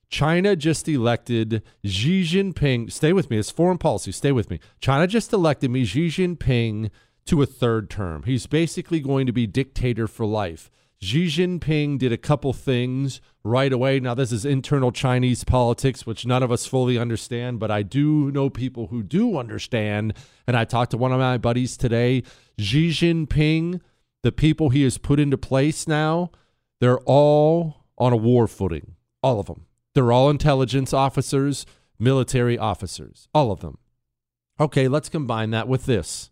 China 0.08 0.56
just 0.56 0.88
elected 0.88 1.62
Xi 1.84 2.24
Jinping. 2.24 2.90
Stay 2.90 3.12
with 3.12 3.30
me. 3.30 3.38
It's 3.38 3.52
foreign 3.52 3.78
policy. 3.78 4.14
Stay 4.14 4.32
with 4.32 4.50
me. 4.50 4.62
China 4.80 5.06
just 5.08 5.34
elected 5.34 5.70
me 5.72 5.84
Xi 5.84 6.08
Jinping 6.08 6.90
to 7.26 7.42
a 7.42 7.46
third 7.46 7.90
term. 7.90 8.24
He's 8.24 8.48
basically 8.48 9.02
going 9.02 9.26
to 9.26 9.34
be 9.34 9.46
dictator 9.46 10.08
for 10.08 10.26
life. 10.26 10.72
Xi 11.02 11.26
Jinping 11.28 12.00
did 12.00 12.14
a 12.14 12.18
couple 12.18 12.54
things 12.54 13.20
right 13.44 13.74
away. 13.74 14.00
Now, 14.00 14.14
this 14.14 14.32
is 14.32 14.46
internal 14.46 14.94
Chinese 14.94 15.44
politics, 15.44 16.06
which 16.06 16.26
none 16.26 16.44
of 16.44 16.52
us 16.52 16.66
fully 16.66 16.98
understand, 16.98 17.60
but 17.60 17.70
I 17.70 17.84
do 17.84 18.32
know 18.32 18.50
people 18.50 18.88
who 18.88 19.04
do 19.04 19.38
understand. 19.38 20.14
And 20.48 20.56
I 20.56 20.64
talked 20.64 20.92
to 20.92 20.98
one 20.98 21.12
of 21.12 21.20
my 21.20 21.38
buddies 21.38 21.76
today. 21.76 22.24
Xi 22.58 22.92
Jinping, 22.92 23.82
the 24.24 24.32
people 24.32 24.70
he 24.70 24.84
has 24.84 24.98
put 24.98 25.20
into 25.20 25.38
place 25.38 25.90
now, 25.90 26.32
they're 26.80 27.00
all 27.00 27.77
on 27.98 28.14
a 28.14 28.18
war 28.18 28.48
footing. 28.48 28.96
All 29.24 29.40
of 29.40 29.48
them. 29.48 29.66
They're 29.94 30.12
all 30.12 30.30
intelligence 30.30 30.94
officers, 30.94 31.66
military 32.00 32.58
officers, 32.58 33.28
all 33.34 33.52
of 33.52 33.62
them. 33.62 33.80
Okay, 34.60 34.88
let's 34.88 35.10
combine 35.10 35.52
that 35.52 35.68
with 35.68 35.86
this. 35.86 36.32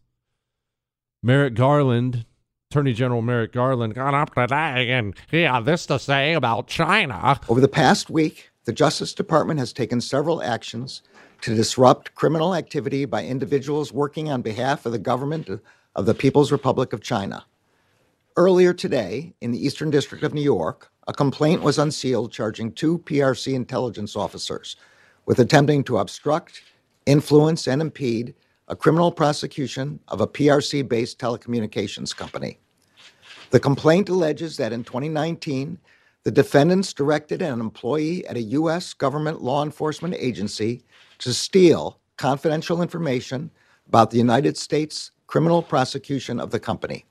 Merrick 1.23 1.55
Garland, 1.55 2.25
Attorney 2.69 2.93
General 2.93 3.21
Merrick 3.21 3.51
Garland, 3.51 3.95
got 3.95 4.13
up 4.13 4.35
today 4.35 4.91
and 4.91 5.15
he 5.31 5.41
had 5.41 5.65
this 5.65 5.85
to 5.87 5.97
say 5.97 6.33
about 6.33 6.67
China. 6.67 7.39
Over 7.49 7.61
the 7.61 7.67
past 7.67 8.09
week, 8.09 8.51
the 8.65 8.73
Justice 8.73 9.13
Department 9.13 9.59
has 9.59 9.73
taken 9.73 10.01
several 10.01 10.43
actions 10.43 11.01
to 11.41 11.55
disrupt 11.55 12.15
criminal 12.15 12.55
activity 12.55 13.05
by 13.05 13.25
individuals 13.25 13.91
working 13.91 14.29
on 14.29 14.41
behalf 14.41 14.85
of 14.85 14.91
the 14.91 14.99
government 14.99 15.49
of 15.95 16.05
the 16.05 16.13
People's 16.13 16.51
Republic 16.51 16.93
of 16.93 17.01
China. 17.01 17.45
Earlier 18.37 18.73
today, 18.73 19.33
in 19.39 19.51
the 19.51 19.65
Eastern 19.65 19.89
District 19.89 20.21
of 20.21 20.33
New 20.33 20.41
York, 20.41 20.91
a 21.07 21.13
complaint 21.13 21.61
was 21.61 21.79
unsealed 21.79 22.33
charging 22.33 22.73
two 22.73 22.99
PRC 22.99 23.53
intelligence 23.53 24.17
officers 24.17 24.75
with 25.25 25.39
attempting 25.39 25.85
to 25.85 25.99
obstruct, 25.99 26.61
influence, 27.05 27.65
and 27.65 27.81
impede 27.81 28.35
a 28.67 28.75
criminal 28.75 29.09
prosecution 29.09 30.01
of 30.09 30.19
a 30.19 30.27
PRC 30.27 30.85
based 30.85 31.17
telecommunications 31.17 32.13
company. 32.13 32.59
The 33.51 33.59
complaint 33.61 34.09
alleges 34.09 34.57
that 34.57 34.73
in 34.73 34.83
2019, 34.83 35.79
the 36.23 36.31
defendants 36.31 36.91
directed 36.91 37.41
an 37.41 37.61
employee 37.61 38.27
at 38.27 38.35
a 38.35 38.41
U.S. 38.59 38.93
government 38.93 39.43
law 39.43 39.63
enforcement 39.63 40.13
agency 40.13 40.83
to 41.19 41.33
steal 41.33 42.01
confidential 42.17 42.81
information 42.81 43.49
about 43.87 44.11
the 44.11 44.17
United 44.17 44.57
States 44.57 45.11
criminal 45.25 45.63
prosecution 45.63 46.41
of 46.41 46.51
the 46.51 46.59
company. 46.59 47.05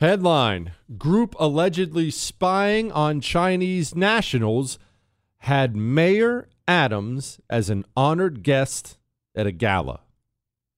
Headline 0.00 0.72
Group 0.96 1.34
allegedly 1.38 2.10
spying 2.10 2.90
on 2.90 3.20
Chinese 3.20 3.94
nationals 3.94 4.78
had 5.40 5.76
Mayor 5.76 6.48
Adams 6.66 7.38
as 7.50 7.68
an 7.68 7.84
honored 7.94 8.42
guest 8.42 8.96
at 9.34 9.46
a 9.46 9.52
gala. 9.52 10.00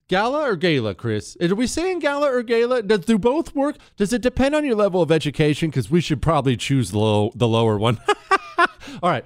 Gala 0.08 0.50
or 0.50 0.56
gala, 0.56 0.96
Chris? 0.96 1.36
Are 1.40 1.54
we 1.54 1.68
saying 1.68 2.00
gala 2.00 2.32
or 2.32 2.42
gala? 2.42 2.82
Does 2.82 3.04
do 3.04 3.16
both 3.16 3.54
work? 3.54 3.76
Does 3.96 4.12
it 4.12 4.22
depend 4.22 4.56
on 4.56 4.64
your 4.64 4.74
level 4.74 5.00
of 5.00 5.12
education? 5.12 5.70
Because 5.70 5.88
we 5.88 6.00
should 6.00 6.20
probably 6.20 6.56
choose 6.56 6.90
the 6.90 6.98
low, 6.98 7.30
the 7.36 7.46
lower 7.46 7.78
one. 7.78 8.00
All 8.58 9.10
right. 9.10 9.24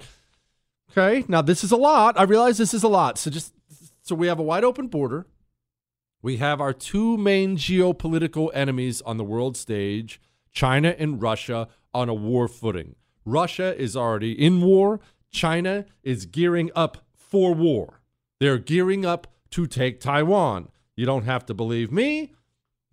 Okay. 0.91 1.25
Now 1.27 1.41
this 1.41 1.63
is 1.63 1.71
a 1.71 1.75
lot. 1.75 2.19
I 2.19 2.23
realize 2.23 2.59
this 2.59 2.75
is 2.75 2.83
a 2.83 2.87
lot. 2.87 3.17
So 3.17 3.31
just 3.31 3.51
so 4.03 4.13
we 4.13 4.27
have 4.27 4.37
a 4.37 4.43
wide 4.43 4.63
open 4.63 4.89
border. 4.89 5.25
We 6.21 6.37
have 6.37 6.59
our 6.59 6.73
two 6.73 7.17
main 7.17 7.57
geopolitical 7.57 8.49
enemies 8.53 9.01
on 9.01 9.17
the 9.17 9.23
world 9.23 9.55
stage 9.55 10.19
China 10.51 10.95
and 10.97 11.21
Russia 11.21 11.67
on 11.93 12.09
a 12.09 12.13
war 12.13 12.47
footing. 12.47 12.95
Russia 13.25 13.79
is 13.79 13.95
already 13.95 14.31
in 14.31 14.61
war, 14.61 14.99
China 15.31 15.85
is 16.03 16.25
gearing 16.25 16.71
up 16.75 17.05
for 17.13 17.53
war. 17.53 18.01
They're 18.39 18.57
gearing 18.57 19.05
up 19.05 19.27
to 19.51 19.67
take 19.67 19.99
Taiwan. 19.99 20.69
You 20.95 21.05
don't 21.05 21.25
have 21.25 21.45
to 21.47 21.53
believe 21.53 21.91
me. 21.91 22.33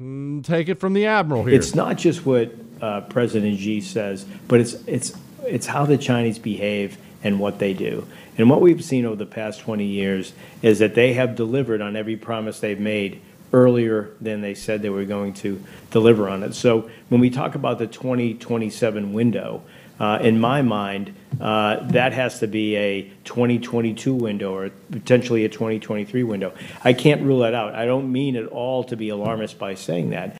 Mm, 0.00 0.44
take 0.44 0.68
it 0.68 0.80
from 0.80 0.92
the 0.92 1.06
admiral 1.06 1.44
here. 1.44 1.54
It's 1.54 1.74
not 1.74 1.96
just 1.96 2.26
what 2.26 2.52
uh, 2.80 3.02
President 3.02 3.58
Xi 3.58 3.80
says, 3.80 4.26
but 4.48 4.60
it's 4.60 4.74
it's 4.86 5.16
it's 5.44 5.66
how 5.66 5.86
the 5.86 5.96
Chinese 5.96 6.38
behave 6.38 6.98
and 7.22 7.38
what 7.38 7.58
they 7.58 7.72
do. 7.72 8.06
And 8.36 8.50
what 8.50 8.60
we've 8.60 8.82
seen 8.82 9.04
over 9.04 9.16
the 9.16 9.26
past 9.26 9.60
20 9.60 9.84
years 9.84 10.32
is 10.62 10.78
that 10.80 10.94
they 10.94 11.12
have 11.14 11.36
delivered 11.36 11.80
on 11.80 11.96
every 11.96 12.16
promise 12.16 12.60
they've 12.60 12.80
made 12.80 13.20
earlier 13.52 14.10
than 14.20 14.40
they 14.40 14.54
said 14.54 14.82
they 14.82 14.90
were 14.90 15.04
going 15.04 15.32
to 15.32 15.62
deliver 15.90 16.28
on 16.28 16.42
it. 16.42 16.54
So 16.54 16.90
when 17.08 17.20
we 17.20 17.30
talk 17.30 17.54
about 17.54 17.78
the 17.78 17.86
2027 17.86 19.12
window, 19.12 19.62
uh, 20.00 20.18
in 20.20 20.40
my 20.40 20.60
mind, 20.60 21.14
uh, 21.40 21.76
that 21.90 22.12
has 22.12 22.40
to 22.40 22.48
be 22.48 22.76
a 22.76 23.02
2022 23.24 24.12
window 24.12 24.52
or 24.52 24.70
potentially 24.90 25.44
a 25.44 25.48
2023 25.48 26.24
window. 26.24 26.52
I 26.82 26.92
can't 26.92 27.22
rule 27.22 27.40
that 27.40 27.54
out. 27.54 27.76
I 27.76 27.86
don't 27.86 28.10
mean 28.10 28.34
at 28.34 28.46
all 28.46 28.82
to 28.84 28.96
be 28.96 29.08
alarmist 29.08 29.56
by 29.56 29.74
saying 29.74 30.10
that. 30.10 30.36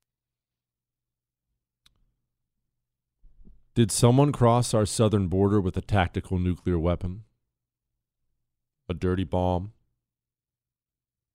Did 3.77 3.91
someone 3.91 4.33
cross 4.33 4.75
our 4.75 4.87
southern 4.87 5.29
border 5.29 5.61
with 5.61 5.77
a 5.77 5.81
tactical 5.81 6.39
nuclear 6.39 6.79
weapon? 6.79 7.23
A 8.89 8.95
dirty 8.95 9.25
bomb? 9.25 9.73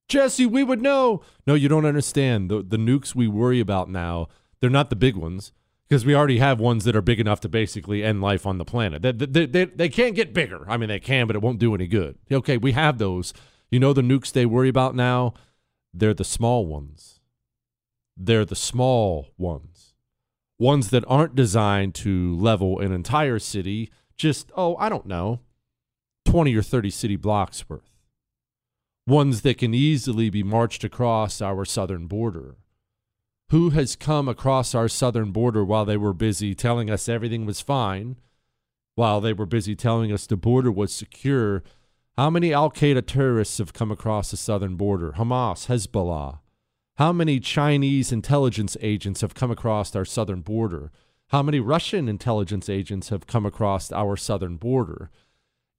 Jesse, 0.08 0.46
we 0.46 0.64
would 0.64 0.82
know. 0.82 1.22
No, 1.46 1.54
you 1.54 1.68
don't 1.68 1.86
understand. 1.86 2.50
The 2.50 2.62
the 2.62 2.76
nukes 2.76 3.14
we 3.14 3.28
worry 3.28 3.60
about 3.60 3.88
now, 3.88 4.28
they're 4.60 4.68
not 4.68 4.90
the 4.90 4.96
big 4.96 5.16
ones 5.16 5.52
because 5.88 6.06
we 6.06 6.14
already 6.14 6.38
have 6.38 6.60
ones 6.60 6.84
that 6.84 6.94
are 6.94 7.02
big 7.02 7.18
enough 7.18 7.40
to 7.40 7.48
basically 7.48 8.04
end 8.04 8.20
life 8.20 8.46
on 8.46 8.58
the 8.58 8.64
planet. 8.64 9.02
They, 9.02 9.10
they, 9.10 9.46
they, 9.46 9.64
they 9.64 9.88
can't 9.88 10.14
get 10.14 10.32
bigger. 10.32 10.64
I 10.68 10.76
mean, 10.76 10.88
they 10.88 11.00
can, 11.00 11.26
but 11.26 11.34
it 11.34 11.42
won't 11.42 11.58
do 11.58 11.74
any 11.74 11.88
good. 11.88 12.16
Okay, 12.30 12.56
we 12.56 12.72
have 12.72 12.98
those. 12.98 13.32
You 13.70 13.80
know 13.80 13.92
the 13.92 14.02
nukes 14.02 14.30
they 14.32 14.46
worry 14.46 14.68
about 14.68 14.94
now? 14.94 15.34
They're 15.92 16.14
the 16.14 16.24
small 16.24 16.64
ones. 16.66 17.18
They're 18.16 18.44
the 18.44 18.54
small 18.54 19.30
ones. 19.36 19.94
Ones 20.60 20.90
that 20.90 21.04
aren't 21.08 21.34
designed 21.34 21.94
to 21.96 22.36
level 22.36 22.78
an 22.78 22.92
entire 22.92 23.38
city, 23.38 23.90
just, 24.16 24.52
oh, 24.56 24.76
I 24.76 24.88
don't 24.88 25.06
know, 25.06 25.40
20 26.24 26.54
or 26.54 26.62
30 26.62 26.90
city 26.90 27.16
blocks 27.16 27.68
worth 27.68 27.90
ones 29.10 29.42
that 29.42 29.58
can 29.58 29.74
easily 29.74 30.30
be 30.30 30.42
marched 30.42 30.84
across 30.84 31.42
our 31.42 31.64
southern 31.64 32.06
border. 32.06 32.56
Who 33.50 33.70
has 33.70 33.96
come 33.96 34.28
across 34.28 34.74
our 34.74 34.88
southern 34.88 35.32
border 35.32 35.64
while 35.64 35.84
they 35.84 35.96
were 35.96 36.12
busy 36.12 36.54
telling 36.54 36.88
us 36.88 37.08
everything 37.08 37.44
was 37.44 37.60
fine, 37.60 38.16
while 38.94 39.20
they 39.20 39.32
were 39.32 39.46
busy 39.46 39.74
telling 39.74 40.12
us 40.12 40.26
the 40.26 40.36
border 40.36 40.70
was 40.70 40.94
secure? 40.94 41.64
How 42.16 42.30
many 42.30 42.52
Al 42.52 42.70
Qaeda 42.70 43.04
terrorists 43.06 43.58
have 43.58 43.72
come 43.72 43.90
across 43.90 44.30
the 44.30 44.36
southern 44.36 44.76
border? 44.76 45.12
Hamas, 45.16 45.66
Hezbollah. 45.66 46.38
How 46.96 47.12
many 47.12 47.40
Chinese 47.40 48.12
intelligence 48.12 48.76
agents 48.80 49.22
have 49.22 49.34
come 49.34 49.50
across 49.50 49.96
our 49.96 50.04
southern 50.04 50.42
border? 50.42 50.92
How 51.28 51.42
many 51.42 51.58
Russian 51.58 52.08
intelligence 52.08 52.68
agents 52.68 53.08
have 53.08 53.26
come 53.26 53.46
across 53.46 53.90
our 53.90 54.16
southern 54.16 54.56
border? 54.56 55.10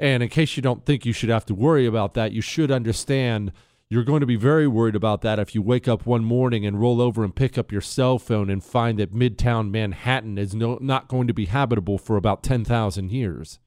And 0.01 0.23
in 0.23 0.29
case 0.29 0.57
you 0.57 0.63
don't 0.63 0.83
think 0.83 1.05
you 1.05 1.13
should 1.13 1.29
have 1.29 1.45
to 1.45 1.53
worry 1.53 1.85
about 1.85 2.15
that, 2.15 2.31
you 2.31 2.41
should 2.41 2.71
understand 2.71 3.51
you're 3.87 4.03
going 4.03 4.21
to 4.21 4.25
be 4.25 4.35
very 4.35 4.67
worried 4.67 4.95
about 4.95 5.21
that 5.21 5.37
if 5.37 5.53
you 5.53 5.61
wake 5.61 5.87
up 5.87 6.07
one 6.07 6.23
morning 6.23 6.65
and 6.65 6.81
roll 6.81 6.99
over 6.99 7.23
and 7.23 7.35
pick 7.35 7.55
up 7.55 7.71
your 7.71 7.81
cell 7.81 8.17
phone 8.17 8.49
and 8.49 8.63
find 8.63 8.97
that 8.97 9.13
Midtown 9.13 9.69
Manhattan 9.69 10.39
is 10.39 10.55
no, 10.55 10.79
not 10.81 11.07
going 11.07 11.27
to 11.27 11.35
be 11.35 11.45
habitable 11.45 11.99
for 11.99 12.17
about 12.17 12.41
10,000 12.41 13.11
years. 13.11 13.59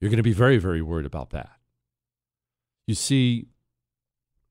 You're 0.00 0.10
going 0.10 0.18
to 0.18 0.22
be 0.22 0.34
very, 0.34 0.58
very 0.58 0.82
worried 0.82 1.06
about 1.06 1.30
that. 1.30 1.52
You 2.86 2.94
see, 2.94 3.46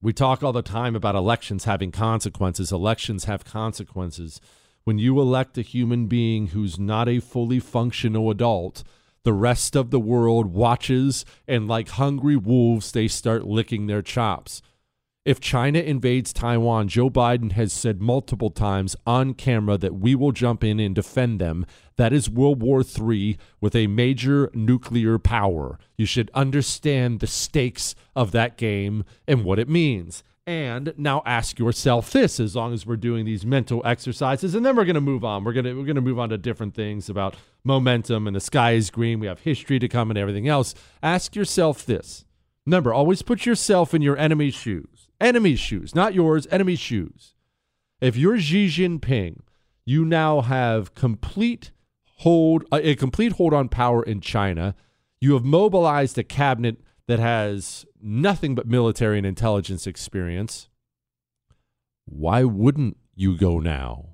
we 0.02 0.14
talk 0.14 0.42
all 0.42 0.54
the 0.54 0.64
time 0.64 0.96
about 0.96 1.14
elections 1.14 1.66
having 1.66 1.92
consequences. 1.92 2.72
Elections 2.72 3.26
have 3.26 3.46
consequences. 3.46 4.42
When 4.84 4.98
you 4.98 5.20
elect 5.22 5.60
a 5.60 5.62
human 5.62 6.08
being 6.08 6.48
who's 6.48 6.80
not 6.80 7.08
a 7.08 7.20
fully 7.20 7.60
functional 7.60 8.32
adult, 8.32 8.84
the 9.24 9.34
rest 9.34 9.76
of 9.76 9.90
the 9.90 10.00
world 10.00 10.48
watches, 10.48 11.26
and 11.48 11.68
like 11.68 11.90
hungry 11.90 12.36
wolves, 12.36 12.92
they 12.92 13.08
start 13.08 13.46
licking 13.46 13.88
their 13.88 14.02
chops. 14.02 14.62
If 15.26 15.40
China 15.40 15.80
invades 15.80 16.34
Taiwan, 16.34 16.90
Joe 16.90 17.10
Biden 17.10 17.54
has 17.54 17.72
said 17.72 18.02
multiple 18.02 18.50
times 18.50 18.98
on 19.08 19.34
camera 19.34 19.78
that 19.78 19.96
we 19.96 20.16
will 20.16 20.34
jump 20.34 20.66
in 20.66 20.82
and 20.82 20.94
defend 20.94 21.40
them. 21.40 21.66
That 21.96 22.12
is 22.12 22.30
World 22.30 22.62
War 22.62 22.84
III 22.84 23.38
with 23.62 23.74
a 23.74 23.88
major 23.88 24.52
nuclear 24.54 25.18
power. 25.18 25.80
You 25.96 26.06
should 26.06 26.30
understand 26.34 27.22
the 27.22 27.28
stakes 27.28 27.96
of 28.18 28.34
that 28.34 28.58
game 28.58 29.06
and 29.26 29.46
what 29.46 29.60
it 29.60 29.70
means. 29.70 30.24
And 30.46 30.94
now 30.98 31.22
ask 31.26 31.58
yourself 31.58 32.12
this 32.12 32.38
as 32.38 32.54
long 32.54 32.74
as 32.74 32.86
we're 32.86 32.98
doing 32.98 33.24
these 33.24 33.46
mental 33.46 33.82
exercises 33.86 34.54
and 34.54 34.66
then 34.66 34.76
we're 34.76 34.84
going 34.84 34.96
to 34.96 35.02
move 35.02 35.24
on. 35.24 35.46
We're 35.46 35.54
going 35.54 35.66
to 35.66 35.74
we're 35.74 35.86
going 35.86 35.96
to 35.96 36.02
move 36.02 36.20
on 36.20 36.30
to 36.30 36.38
different 36.38 36.76
things 36.76 37.10
about 37.10 37.36
momentum 37.64 38.28
and 38.28 38.36
the 38.36 38.42
sky 38.42 38.72
is 38.72 38.90
green. 38.90 39.22
We 39.22 39.28
have 39.28 39.40
history 39.40 39.80
to 39.80 39.88
come 39.88 40.12
and 40.12 40.18
everything 40.18 40.50
else. 40.50 40.76
Ask 41.02 41.36
yourself 41.36 41.86
this. 41.86 42.26
Remember, 42.66 42.94
always 42.94 43.22
put 43.22 43.46
yourself 43.46 43.94
in 43.94 44.02
your 44.02 44.18
enemy's 44.18 44.54
shoes. 44.54 45.08
Enemy's 45.22 45.60
shoes, 45.60 45.96
not 45.96 46.14
yours, 46.14 46.46
enemy's 46.52 46.80
shoes. 46.80 47.36
If 48.02 48.18
you're 48.18 48.38
Xi 48.38 48.68
Jinping, 48.68 49.40
you 49.86 50.04
now 50.04 50.42
have 50.42 50.94
complete 50.94 51.72
hold 52.18 52.66
a, 52.70 52.90
a 52.90 52.96
complete 52.96 53.34
hold 53.34 53.54
on 53.54 53.70
power 53.70 54.04
in 54.04 54.20
China. 54.20 54.76
You 55.22 55.34
have 55.36 55.46
mobilized 55.46 56.18
a 56.18 56.24
cabinet 56.24 56.82
that 57.08 57.20
has 57.20 57.86
nothing 58.02 58.56
but 58.56 58.68
military 58.68 59.18
and 59.18 59.28
intelligence 59.28 59.86
experience. 59.88 60.70
Why 62.06 62.44
wouldn't 62.44 62.98
you 63.16 63.38
go 63.38 63.60
now? 63.60 64.10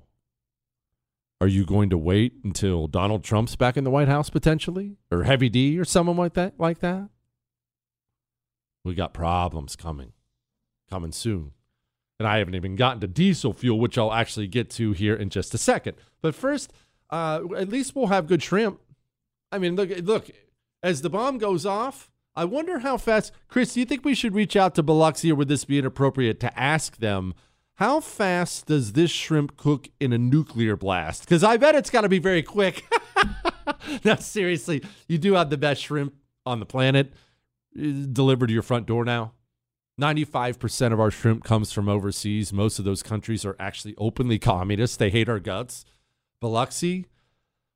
Are 1.40 1.48
you 1.48 1.64
going 1.64 1.88
to 1.90 1.98
wait 1.98 2.34
until 2.44 2.86
Donald 2.86 3.24
Trump's 3.24 3.56
back 3.56 3.76
in 3.76 3.84
the 3.84 3.90
White 3.90 4.08
House 4.08 4.28
potentially, 4.28 4.96
or 5.10 5.22
Heavy 5.22 5.48
D, 5.48 5.78
or 5.78 5.84
someone 5.84 6.16
like 6.16 6.34
that? 6.34 6.58
Like 6.58 6.80
that? 6.80 7.08
We 8.84 8.94
got 8.94 9.14
problems 9.14 9.74
coming, 9.76 10.12
coming 10.90 11.12
soon. 11.12 11.52
And 12.18 12.28
I 12.28 12.38
haven't 12.38 12.54
even 12.54 12.76
gotten 12.76 13.00
to 13.00 13.06
diesel 13.06 13.54
fuel, 13.54 13.80
which 13.80 13.96
I'll 13.96 14.12
actually 14.12 14.48
get 14.48 14.68
to 14.72 14.92
here 14.92 15.14
in 15.14 15.30
just 15.30 15.54
a 15.54 15.58
second. 15.58 15.96
But 16.20 16.34
first, 16.34 16.70
uh, 17.08 17.40
at 17.56 17.70
least 17.70 17.96
we'll 17.96 18.08
have 18.08 18.26
good 18.26 18.42
shrimp. 18.42 18.78
I 19.50 19.58
mean, 19.58 19.76
look, 19.76 19.90
look, 20.02 20.30
as 20.82 21.00
the 21.00 21.08
bomb 21.08 21.38
goes 21.38 21.64
off, 21.64 22.10
I 22.40 22.44
wonder 22.44 22.78
how 22.78 22.96
fast. 22.96 23.32
Chris, 23.48 23.74
do 23.74 23.80
you 23.80 23.86
think 23.86 24.02
we 24.02 24.14
should 24.14 24.34
reach 24.34 24.56
out 24.56 24.74
to 24.76 24.82
Biloxi, 24.82 25.30
or 25.30 25.34
would 25.34 25.48
this 25.48 25.66
be 25.66 25.78
inappropriate 25.78 26.40
to 26.40 26.58
ask 26.58 26.96
them? 26.96 27.34
How 27.74 28.00
fast 28.00 28.64
does 28.64 28.94
this 28.94 29.10
shrimp 29.10 29.58
cook 29.58 29.90
in 30.00 30.14
a 30.14 30.16
nuclear 30.16 30.74
blast? 30.74 31.20
Because 31.20 31.44
I 31.44 31.58
bet 31.58 31.74
it's 31.74 31.90
got 31.90 32.00
to 32.00 32.08
be 32.08 32.18
very 32.18 32.42
quick. 32.42 32.86
no, 34.06 34.16
seriously, 34.16 34.82
you 35.06 35.18
do 35.18 35.34
have 35.34 35.50
the 35.50 35.58
best 35.58 35.82
shrimp 35.82 36.14
on 36.46 36.60
the 36.60 36.64
planet 36.64 37.12
uh, 37.78 38.06
delivered 38.10 38.46
to 38.46 38.54
your 38.54 38.62
front 38.62 38.86
door 38.86 39.04
now. 39.04 39.34
95% 40.00 40.94
of 40.94 41.00
our 41.00 41.10
shrimp 41.10 41.44
comes 41.44 41.72
from 41.72 41.90
overseas. 41.90 42.54
Most 42.54 42.78
of 42.78 42.86
those 42.86 43.02
countries 43.02 43.44
are 43.44 43.56
actually 43.60 43.94
openly 43.98 44.38
communist. 44.38 44.98
They 44.98 45.10
hate 45.10 45.28
our 45.28 45.40
guts. 45.40 45.84
Biloxi, 46.40 47.04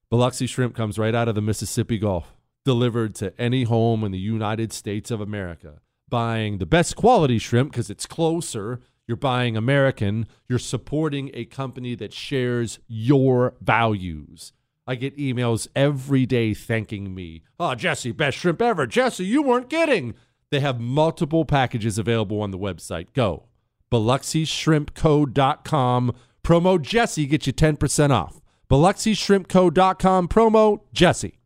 Biloxi 0.09 0.47
shrimp 0.47 0.75
comes 0.75 0.99
right 0.99 1.15
out 1.15 1.29
of 1.29 1.35
the 1.35 1.43
Mississippi 1.43 1.99
Gulf, 1.99 2.33
delivered 2.65 3.15
to 3.17 3.39
any 3.41 3.65
home 3.65 4.05
in 4.05 4.13
the 4.13 4.19
United 4.19 4.73
States 4.73 5.11
of 5.11 5.21
America. 5.21 5.81
Buying 6.09 6.59
the 6.59 6.67
best 6.67 6.97
quality 6.97 7.39
shrimp 7.39 7.73
because 7.73 7.91
it's 7.91 8.07
closer 8.07 8.81
you're 9.07 9.17
buying 9.17 9.57
American, 9.57 10.27
you're 10.49 10.59
supporting 10.59 11.31
a 11.35 11.45
company 11.45 11.95
that 11.95 12.13
shares 12.13 12.81
your 12.89 13.55
values. 13.61 14.53
I 14.87 14.97
get 14.97 15.17
emails 15.17 15.67
every 15.75 16.27
day 16.27 16.53
thanking 16.55 17.15
me. 17.15 17.43
Oh, 17.59 17.75
Jesse, 17.75 18.13
best 18.13 18.37
shrimp 18.39 18.63
ever. 18.63 18.87
Jesse, 18.87 19.25
you 19.25 19.43
weren't 19.43 19.71
kidding. 19.71 20.15
They 20.51 20.61
have 20.61 20.81
multiple 20.81 21.45
packages 21.45 21.99
available 21.99 22.41
on 22.41 22.51
the 22.51 22.59
website. 22.59 23.13
Go. 23.15 23.45
BiloxiShrimpCo.com. 23.91 26.13
Promo 26.43 26.81
Jesse 26.81 27.27
gets 27.27 27.47
you 27.47 27.53
10% 27.53 28.11
off. 28.11 28.41
BiloxiShrimpCo.com. 28.71 30.29
Promo 30.29 30.81
Jesse. 30.93 31.41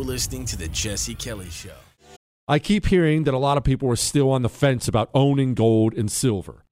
Listening 0.00 0.46
to 0.46 0.56
The 0.56 0.68
Jesse 0.68 1.14
Kelly 1.14 1.50
Show. 1.50 1.76
I 2.48 2.58
keep 2.58 2.86
hearing 2.86 3.24
that 3.24 3.34
a 3.34 3.38
lot 3.38 3.58
of 3.58 3.64
people 3.64 3.88
are 3.90 3.96
still 3.96 4.30
on 4.30 4.42
the 4.42 4.48
fence 4.48 4.88
about 4.88 5.10
owning 5.14 5.54
gold 5.54 5.92
and 5.94 6.10
silver. 6.10 6.64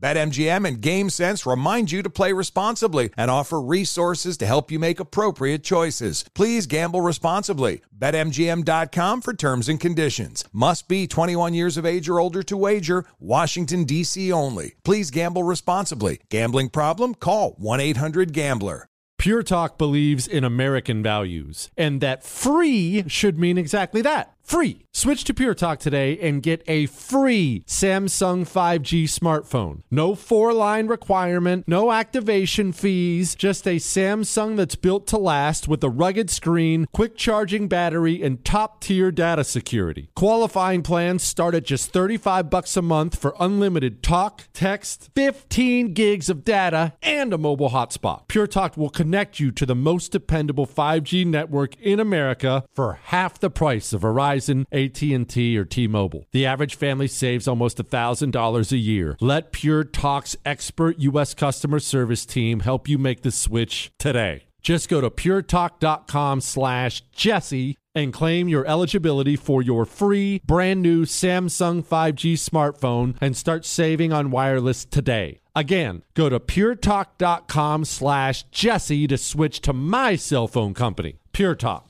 BetMGM 0.00 0.66
and 0.66 0.80
GameSense 0.80 1.44
remind 1.44 1.92
you 1.92 2.02
to 2.02 2.08
play 2.08 2.32
responsibly 2.32 3.10
and 3.18 3.30
offer 3.30 3.60
resources 3.60 4.38
to 4.38 4.46
help 4.46 4.70
you 4.70 4.78
make 4.78 4.98
appropriate 4.98 5.62
choices. 5.62 6.24
Please 6.34 6.66
gamble 6.66 7.02
responsibly. 7.02 7.82
BetMGM.com 7.96 9.20
for 9.20 9.34
terms 9.34 9.68
and 9.68 9.78
conditions. 9.78 10.44
Must 10.52 10.88
be 10.88 11.06
21 11.06 11.52
years 11.52 11.76
of 11.76 11.84
age 11.84 12.08
or 12.08 12.18
older 12.18 12.42
to 12.44 12.56
wager. 12.56 13.04
Washington, 13.18 13.84
D.C. 13.84 14.32
only. 14.32 14.74
Please 14.84 15.10
gamble 15.10 15.44
responsibly. 15.44 16.20
Gambling 16.30 16.70
problem? 16.70 17.14
Call 17.14 17.52
1 17.58 17.80
800 17.80 18.32
Gambler. 18.32 18.86
Pure 19.18 19.42
Talk 19.42 19.76
believes 19.76 20.26
in 20.26 20.44
American 20.44 21.02
values 21.02 21.68
and 21.76 22.00
that 22.00 22.24
free 22.24 23.04
should 23.06 23.38
mean 23.38 23.58
exactly 23.58 24.00
that 24.00 24.34
free. 24.42 24.86
Switch 24.92 25.22
to 25.24 25.32
Pure 25.32 25.54
Talk 25.54 25.78
today 25.78 26.18
and 26.18 26.42
get 26.42 26.62
a 26.66 26.86
free 26.86 27.62
Samsung 27.66 28.42
5G 28.42 29.04
smartphone. 29.04 29.82
No 29.90 30.14
four 30.14 30.52
line 30.52 30.88
requirement, 30.88 31.66
no 31.68 31.92
activation 31.92 32.72
fees, 32.72 33.34
just 33.34 33.66
a 33.68 33.76
Samsung 33.76 34.56
that's 34.56 34.74
built 34.74 35.06
to 35.06 35.16
last 35.16 35.68
with 35.68 35.82
a 35.84 35.88
rugged 35.88 36.28
screen, 36.28 36.86
quick 36.92 37.16
charging 37.16 37.68
battery, 37.68 38.20
and 38.22 38.44
top 38.44 38.80
tier 38.80 39.12
data 39.12 39.44
security. 39.44 40.10
Qualifying 40.16 40.82
plans 40.82 41.22
start 41.22 41.54
at 41.54 41.64
just 41.64 41.92
35 41.92 42.50
bucks 42.50 42.76
a 42.76 42.82
month 42.82 43.16
for 43.16 43.34
unlimited 43.38 44.02
talk, 44.02 44.48
text, 44.52 45.10
15 45.14 45.94
gigs 45.94 46.28
of 46.28 46.44
data, 46.44 46.94
and 47.00 47.32
a 47.32 47.38
mobile 47.38 47.70
hotspot. 47.70 48.26
Pure 48.26 48.48
Talk 48.48 48.76
will 48.76 48.90
connect 48.90 49.38
you 49.38 49.52
to 49.52 49.64
the 49.64 49.76
most 49.76 50.10
dependable 50.10 50.66
5G 50.66 51.24
network 51.24 51.76
in 51.76 52.00
America 52.00 52.64
for 52.74 52.98
half 53.04 53.38
the 53.38 53.50
price 53.50 53.92
of 53.92 54.02
Verizon 54.02 54.20
Verizon, 54.40 54.66
AT&T, 54.84 55.58
or 55.58 55.64
T-Mobile. 55.64 56.26
The 56.32 56.46
average 56.46 56.74
family 56.74 57.08
saves 57.08 57.48
almost 57.48 57.78
$1,000 57.78 58.72
a 58.72 58.76
year. 58.76 59.16
Let 59.20 59.52
Pure 59.52 59.84
Talk's 59.84 60.36
expert 60.44 60.98
U.S. 60.98 61.34
customer 61.34 61.78
service 61.78 62.24
team 62.26 62.60
help 62.60 62.88
you 62.88 62.98
make 62.98 63.22
the 63.22 63.30
switch 63.30 63.92
today. 63.98 64.44
Just 64.62 64.88
go 64.88 65.00
to 65.00 65.10
puretalk.com 65.10 66.40
slash 66.40 67.02
Jesse 67.12 67.76
and 67.94 68.12
claim 68.12 68.48
your 68.48 68.66
eligibility 68.66 69.36
for 69.36 69.62
your 69.62 69.84
free 69.84 70.40
brand 70.44 70.82
new 70.82 71.04
Samsung 71.04 71.84
5G 71.84 72.34
smartphone 72.34 73.16
and 73.20 73.36
start 73.36 73.64
saving 73.64 74.12
on 74.12 74.30
wireless 74.30 74.84
today. 74.84 75.40
Again, 75.56 76.02
go 76.14 76.28
to 76.28 76.38
puretalk.com 76.38 77.84
slash 77.84 78.44
Jesse 78.44 79.06
to 79.08 79.18
switch 79.18 79.60
to 79.62 79.72
my 79.72 80.16
cell 80.16 80.46
phone 80.46 80.74
company, 80.74 81.16
Pure 81.32 81.56
Talk. 81.56 81.89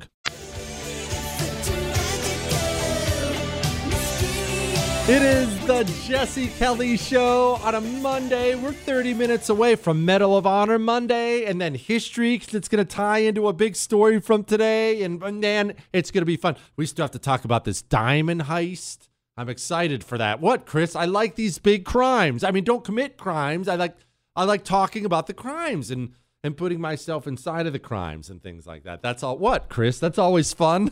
It 5.11 5.23
is 5.23 5.67
the 5.67 5.83
Jesse 6.07 6.47
Kelly 6.47 6.95
Show 6.95 7.59
on 7.63 7.75
a 7.75 7.81
Monday. 7.81 8.55
We're 8.55 8.71
30 8.71 9.13
minutes 9.13 9.49
away 9.49 9.75
from 9.75 10.05
Medal 10.05 10.37
of 10.37 10.47
Honor 10.47 10.79
Monday 10.79 11.43
and 11.43 11.59
then 11.59 11.75
history 11.75 12.37
because 12.37 12.53
it's 12.53 12.69
going 12.69 12.87
to 12.87 12.89
tie 12.89 13.17
into 13.17 13.49
a 13.49 13.51
big 13.51 13.75
story 13.75 14.21
from 14.21 14.45
today. 14.45 15.03
And 15.03 15.19
man, 15.19 15.73
it's 15.91 16.11
going 16.11 16.21
to 16.21 16.25
be 16.25 16.37
fun. 16.37 16.55
We 16.77 16.85
still 16.85 17.03
have 17.03 17.11
to 17.11 17.19
talk 17.19 17.43
about 17.43 17.65
this 17.65 17.81
diamond 17.81 18.43
heist. 18.43 19.09
I'm 19.35 19.49
excited 19.49 20.01
for 20.01 20.17
that. 20.17 20.39
What, 20.39 20.65
Chris? 20.65 20.95
I 20.95 21.03
like 21.03 21.35
these 21.35 21.57
big 21.57 21.83
crimes. 21.83 22.41
I 22.45 22.51
mean, 22.51 22.63
don't 22.63 22.85
commit 22.85 23.17
crimes. 23.17 23.67
I 23.67 23.75
like 23.75 23.97
I 24.37 24.45
like 24.45 24.63
talking 24.63 25.03
about 25.03 25.27
the 25.27 25.33
crimes 25.33 25.91
and 25.91 26.13
and 26.43 26.57
putting 26.57 26.81
myself 26.81 27.27
inside 27.27 27.67
of 27.67 27.73
the 27.73 27.79
crimes 27.79 28.29
and 28.29 28.41
things 28.41 28.65
like 28.65 28.83
that. 28.83 29.01
That's 29.01 29.23
all. 29.23 29.37
What, 29.37 29.69
Chris? 29.69 29.99
That's 29.99 30.17
always 30.17 30.53
fun. 30.53 30.91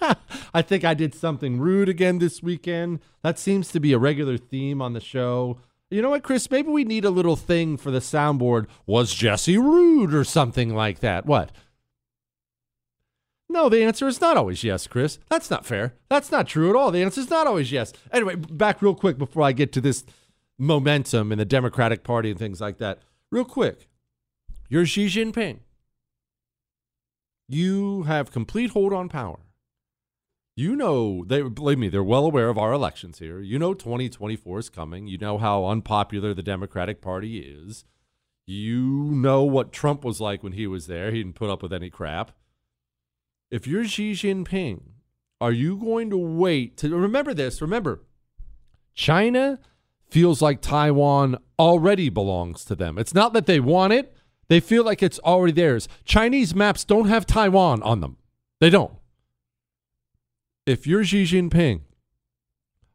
I 0.54 0.62
think 0.62 0.84
I 0.84 0.94
did 0.94 1.14
something 1.14 1.58
rude 1.58 1.88
again 1.88 2.18
this 2.18 2.42
weekend. 2.42 3.00
That 3.22 3.38
seems 3.38 3.68
to 3.72 3.80
be 3.80 3.92
a 3.92 3.98
regular 3.98 4.38
theme 4.38 4.80
on 4.80 4.92
the 4.92 5.00
show. 5.00 5.58
You 5.90 6.02
know 6.02 6.10
what, 6.10 6.22
Chris? 6.22 6.50
Maybe 6.50 6.68
we 6.68 6.84
need 6.84 7.04
a 7.04 7.10
little 7.10 7.36
thing 7.36 7.76
for 7.76 7.90
the 7.90 7.98
soundboard. 7.98 8.66
Was 8.86 9.14
Jesse 9.14 9.58
rude 9.58 10.14
or 10.14 10.24
something 10.24 10.74
like 10.74 11.00
that? 11.00 11.26
What? 11.26 11.52
No, 13.48 13.68
the 13.68 13.84
answer 13.84 14.08
is 14.08 14.20
not 14.20 14.36
always 14.36 14.64
yes, 14.64 14.86
Chris. 14.86 15.18
That's 15.28 15.50
not 15.50 15.66
fair. 15.66 15.94
That's 16.08 16.32
not 16.32 16.48
true 16.48 16.70
at 16.70 16.76
all. 16.76 16.90
The 16.90 17.02
answer 17.02 17.20
is 17.20 17.30
not 17.30 17.46
always 17.46 17.70
yes. 17.70 17.92
Anyway, 18.12 18.34
back 18.34 18.82
real 18.82 18.94
quick 18.94 19.18
before 19.18 19.42
I 19.42 19.52
get 19.52 19.72
to 19.72 19.80
this 19.80 20.04
momentum 20.58 21.30
in 21.30 21.38
the 21.38 21.44
Democratic 21.44 22.02
Party 22.02 22.30
and 22.30 22.38
things 22.38 22.60
like 22.60 22.78
that. 22.78 23.00
Real 23.30 23.44
quick. 23.44 23.88
You're 24.74 24.86
Xi 24.86 25.06
Jinping. 25.06 25.60
You 27.46 28.02
have 28.08 28.32
complete 28.32 28.70
hold 28.70 28.92
on 28.92 29.08
power. 29.08 29.38
You 30.56 30.74
know, 30.74 31.24
they 31.24 31.42
believe 31.42 31.78
me, 31.78 31.88
they're 31.88 32.02
well 32.02 32.26
aware 32.26 32.48
of 32.48 32.58
our 32.58 32.72
elections 32.72 33.20
here. 33.20 33.38
You 33.38 33.56
know 33.56 33.72
2024 33.72 34.58
is 34.58 34.68
coming. 34.70 35.06
You 35.06 35.16
know 35.16 35.38
how 35.38 35.64
unpopular 35.66 36.34
the 36.34 36.42
Democratic 36.42 37.00
Party 37.00 37.38
is. 37.38 37.84
You 38.46 39.12
know 39.12 39.44
what 39.44 39.70
Trump 39.70 40.04
was 40.04 40.20
like 40.20 40.42
when 40.42 40.54
he 40.54 40.66
was 40.66 40.88
there. 40.88 41.12
He 41.12 41.18
didn't 41.18 41.36
put 41.36 41.50
up 41.50 41.62
with 41.62 41.72
any 41.72 41.88
crap. 41.88 42.32
If 43.52 43.68
you're 43.68 43.84
Xi 43.84 44.10
Jinping, 44.14 44.80
are 45.40 45.52
you 45.52 45.76
going 45.76 46.10
to 46.10 46.18
wait 46.18 46.76
to 46.78 46.88
remember 46.96 47.32
this? 47.32 47.62
Remember, 47.62 48.02
China 48.92 49.60
feels 50.10 50.42
like 50.42 50.60
Taiwan 50.60 51.38
already 51.60 52.08
belongs 52.08 52.64
to 52.64 52.74
them. 52.74 52.98
It's 52.98 53.14
not 53.14 53.34
that 53.34 53.46
they 53.46 53.60
want 53.60 53.92
it, 53.92 54.16
they 54.48 54.60
feel 54.60 54.84
like 54.84 55.02
it's 55.02 55.18
already 55.20 55.52
theirs. 55.52 55.88
Chinese 56.04 56.54
maps 56.54 56.84
don't 56.84 57.08
have 57.08 57.26
Taiwan 57.26 57.82
on 57.82 58.00
them. 58.00 58.16
They 58.60 58.70
don't. 58.70 58.92
If 60.66 60.86
you're 60.86 61.04
Xi 61.04 61.24
Jinping, 61.24 61.82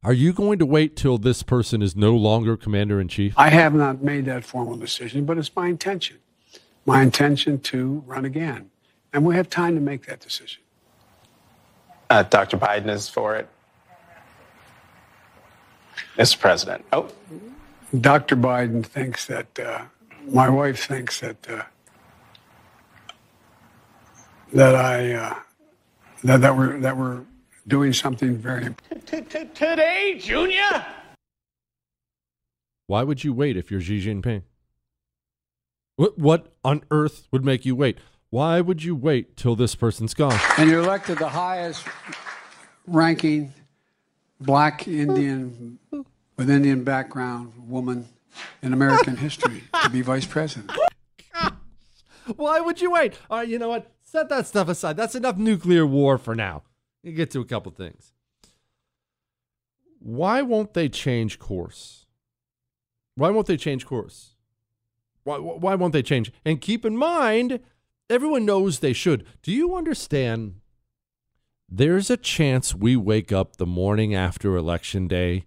are 0.03 0.13
you 0.13 0.31
going 0.31 0.59
to 0.59 0.65
wait 0.65 0.95
till 0.95 1.17
this 1.17 1.43
person 1.43 1.81
is 1.81 1.95
no 1.95 2.15
longer 2.15 2.55
commander 2.55 3.01
in 3.01 3.07
chief? 3.09 3.33
I 3.37 3.49
have 3.49 3.73
not 3.73 4.01
made 4.01 4.25
that 4.25 4.45
formal 4.45 4.77
decision, 4.77 5.25
but 5.25 5.37
it's 5.37 5.53
my 5.55 5.67
intention. 5.67 6.17
My 6.85 7.01
intention 7.01 7.59
to 7.59 8.03
run 8.07 8.25
again. 8.25 8.71
And 9.11 9.25
we 9.25 9.35
have 9.35 9.49
time 9.49 9.75
to 9.75 9.81
make 9.81 10.05
that 10.05 10.21
decision. 10.21 10.61
Uh, 12.09 12.23
Dr. 12.23 12.57
Biden 12.57 12.89
is 12.89 13.09
for 13.09 13.35
it. 13.35 13.47
Mr. 16.17 16.39
President. 16.39 16.85
Oh. 16.93 17.11
Dr. 17.99 18.35
Biden 18.35 18.85
thinks 18.85 19.25
that 19.25 19.59
uh, 19.59 19.83
my 20.31 20.49
wife 20.49 20.85
thinks 20.85 21.19
that 21.19 21.49
uh, 21.49 21.63
that 24.53 24.75
I 24.75 25.13
uh, 25.13 25.35
that 26.23 26.41
that 26.41 26.55
we're 26.55 26.79
that 26.79 26.97
we're 26.97 27.21
doing 27.67 27.93
something 27.93 28.37
very 28.37 28.65
important. 28.65 29.55
Today, 29.55 30.17
Junior. 30.19 30.85
Why 32.87 33.03
would 33.03 33.23
you 33.23 33.33
wait 33.33 33.55
if 33.55 33.69
you're 33.69 33.81
Xi 33.81 34.03
Jinping? 34.03 34.43
What 35.95 36.17
what 36.17 36.53
on 36.63 36.83
earth 36.91 37.27
would 37.31 37.45
make 37.45 37.65
you 37.65 37.75
wait? 37.75 37.99
Why 38.29 38.61
would 38.61 38.83
you 38.83 38.95
wait 38.95 39.37
till 39.37 39.55
this 39.55 39.75
person's 39.75 40.13
gone? 40.13 40.39
And 40.57 40.69
you're 40.69 40.81
elected 40.81 41.17
the 41.17 41.29
highest 41.29 41.83
ranking 42.85 43.53
black 44.39 44.87
Indian 44.87 45.79
with 46.37 46.49
Indian 46.49 46.83
background 46.83 47.53
woman 47.67 48.07
in 48.61 48.73
American 48.73 49.17
history 49.17 49.63
to 49.83 49.89
be 49.89 50.01
vice 50.01 50.25
president. 50.25 50.71
Why 52.35 52.59
would 52.59 52.81
you 52.81 52.91
wait? 52.91 53.13
All 53.29 53.39
right, 53.39 53.47
you 53.47 53.57
know 53.57 53.69
what? 53.69 53.91
Set 54.03 54.29
that 54.29 54.47
stuff 54.47 54.69
aside. 54.69 54.97
That's 54.97 55.15
enough 55.15 55.37
nuclear 55.37 55.85
war 55.85 56.17
for 56.17 56.35
now. 56.35 56.63
You 57.03 57.11
get 57.13 57.31
to 57.31 57.39
a 57.39 57.45
couple 57.45 57.71
things. 57.71 58.13
Why 59.99 60.41
won't 60.41 60.73
they 60.73 60.89
change 60.89 61.39
course? 61.39 62.05
Why 63.15 63.29
won't 63.29 63.47
they 63.47 63.57
change 63.57 63.85
course? 63.85 64.35
Why, 65.23 65.37
why 65.37 65.75
won't 65.75 65.93
they 65.93 66.01
change? 66.01 66.31
And 66.45 66.61
keep 66.61 66.85
in 66.85 66.95
mind, 66.95 67.59
everyone 68.09 68.45
knows 68.45 68.79
they 68.79 68.93
should. 68.93 69.25
Do 69.41 69.51
you 69.51 69.75
understand? 69.75 70.55
There's 71.67 72.09
a 72.09 72.17
chance 72.17 72.73
we 72.73 72.95
wake 72.95 73.31
up 73.31 73.57
the 73.57 73.65
morning 73.65 74.15
after 74.15 74.55
election 74.55 75.07
day 75.07 75.45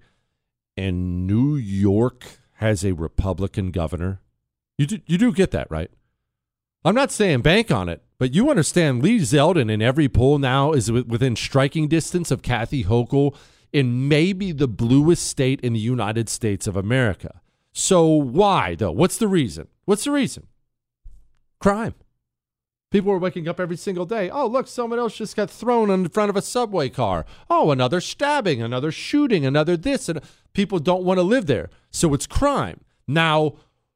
and 0.77 1.27
New 1.27 1.57
York 1.57 2.25
has 2.63 2.85
a 2.85 2.93
Republican 2.93 3.71
governor. 3.71 4.21
You 4.79 4.87
do, 4.87 5.01
you 5.07 5.19
do 5.19 5.33
get 5.33 5.51
that, 5.51 5.71
right? 5.71 5.91
I'm 6.85 6.95
not 6.95 7.13
saying 7.13 7.43
bank 7.43 7.71
on 7.71 7.89
it, 7.89 8.03
but 8.19 8.35
you 8.35 8.51
understand 8.51 9.03
Lee 9.03 9.19
Zeldin 9.19 9.71
in 9.71 9.83
every 9.83 10.09
poll 10.09 10.39
now 10.39 10.73
is 10.73 10.91
within 10.91 11.37
striking 11.37 11.87
distance 11.87 12.31
of 12.31 12.43
Kathy 12.43 12.85
Hochul 12.85 13.37
in 13.73 14.09
maybe 14.09 14.53
the 14.53 14.69
bluest 14.69 15.27
state 15.27 15.61
in 15.61 15.73
the 15.75 15.79
United 15.79 16.29
States 16.29 16.67
of 16.67 16.77
America. 16.77 17.41
So 17.73 18.07
why 18.07 18.75
though? 18.75 18.93
What's 18.93 19.19
the 19.19 19.29
reason? 19.29 19.69
What's 19.85 20.05
the 20.05 20.11
reason? 20.11 20.47
Crime. 21.61 21.95
People 22.91 23.13
are 23.13 23.19
waking 23.19 23.49
up 23.49 23.59
every 23.59 23.79
single 23.79 24.05
day. 24.05 24.29
Oh, 24.29 24.47
look, 24.47 24.67
someone 24.67 24.99
else 24.99 25.17
just 25.17 25.35
got 25.35 25.49
thrown 25.49 25.89
in 25.89 26.11
front 26.11 26.29
of 26.29 26.37
a 26.37 26.43
subway 26.43 26.91
car. 26.91 27.25
Oh, 27.49 27.71
another 27.71 28.03
stabbing, 28.03 28.61
another 28.61 28.93
shooting, 28.93 29.47
another 29.47 29.79
this. 29.79 30.11
And 30.11 30.21
people 30.53 30.79
don't 30.79 31.05
want 31.05 31.19
to 31.19 31.23
live 31.23 31.47
there. 31.47 31.71
So 31.91 32.15
it's 32.15 32.27
crime. 32.27 32.81
Now, 33.07 33.55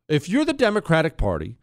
if 0.08 0.28
you're 0.28 0.44
the 0.44 0.52
Democratic 0.52 1.16
Party, 1.16 1.58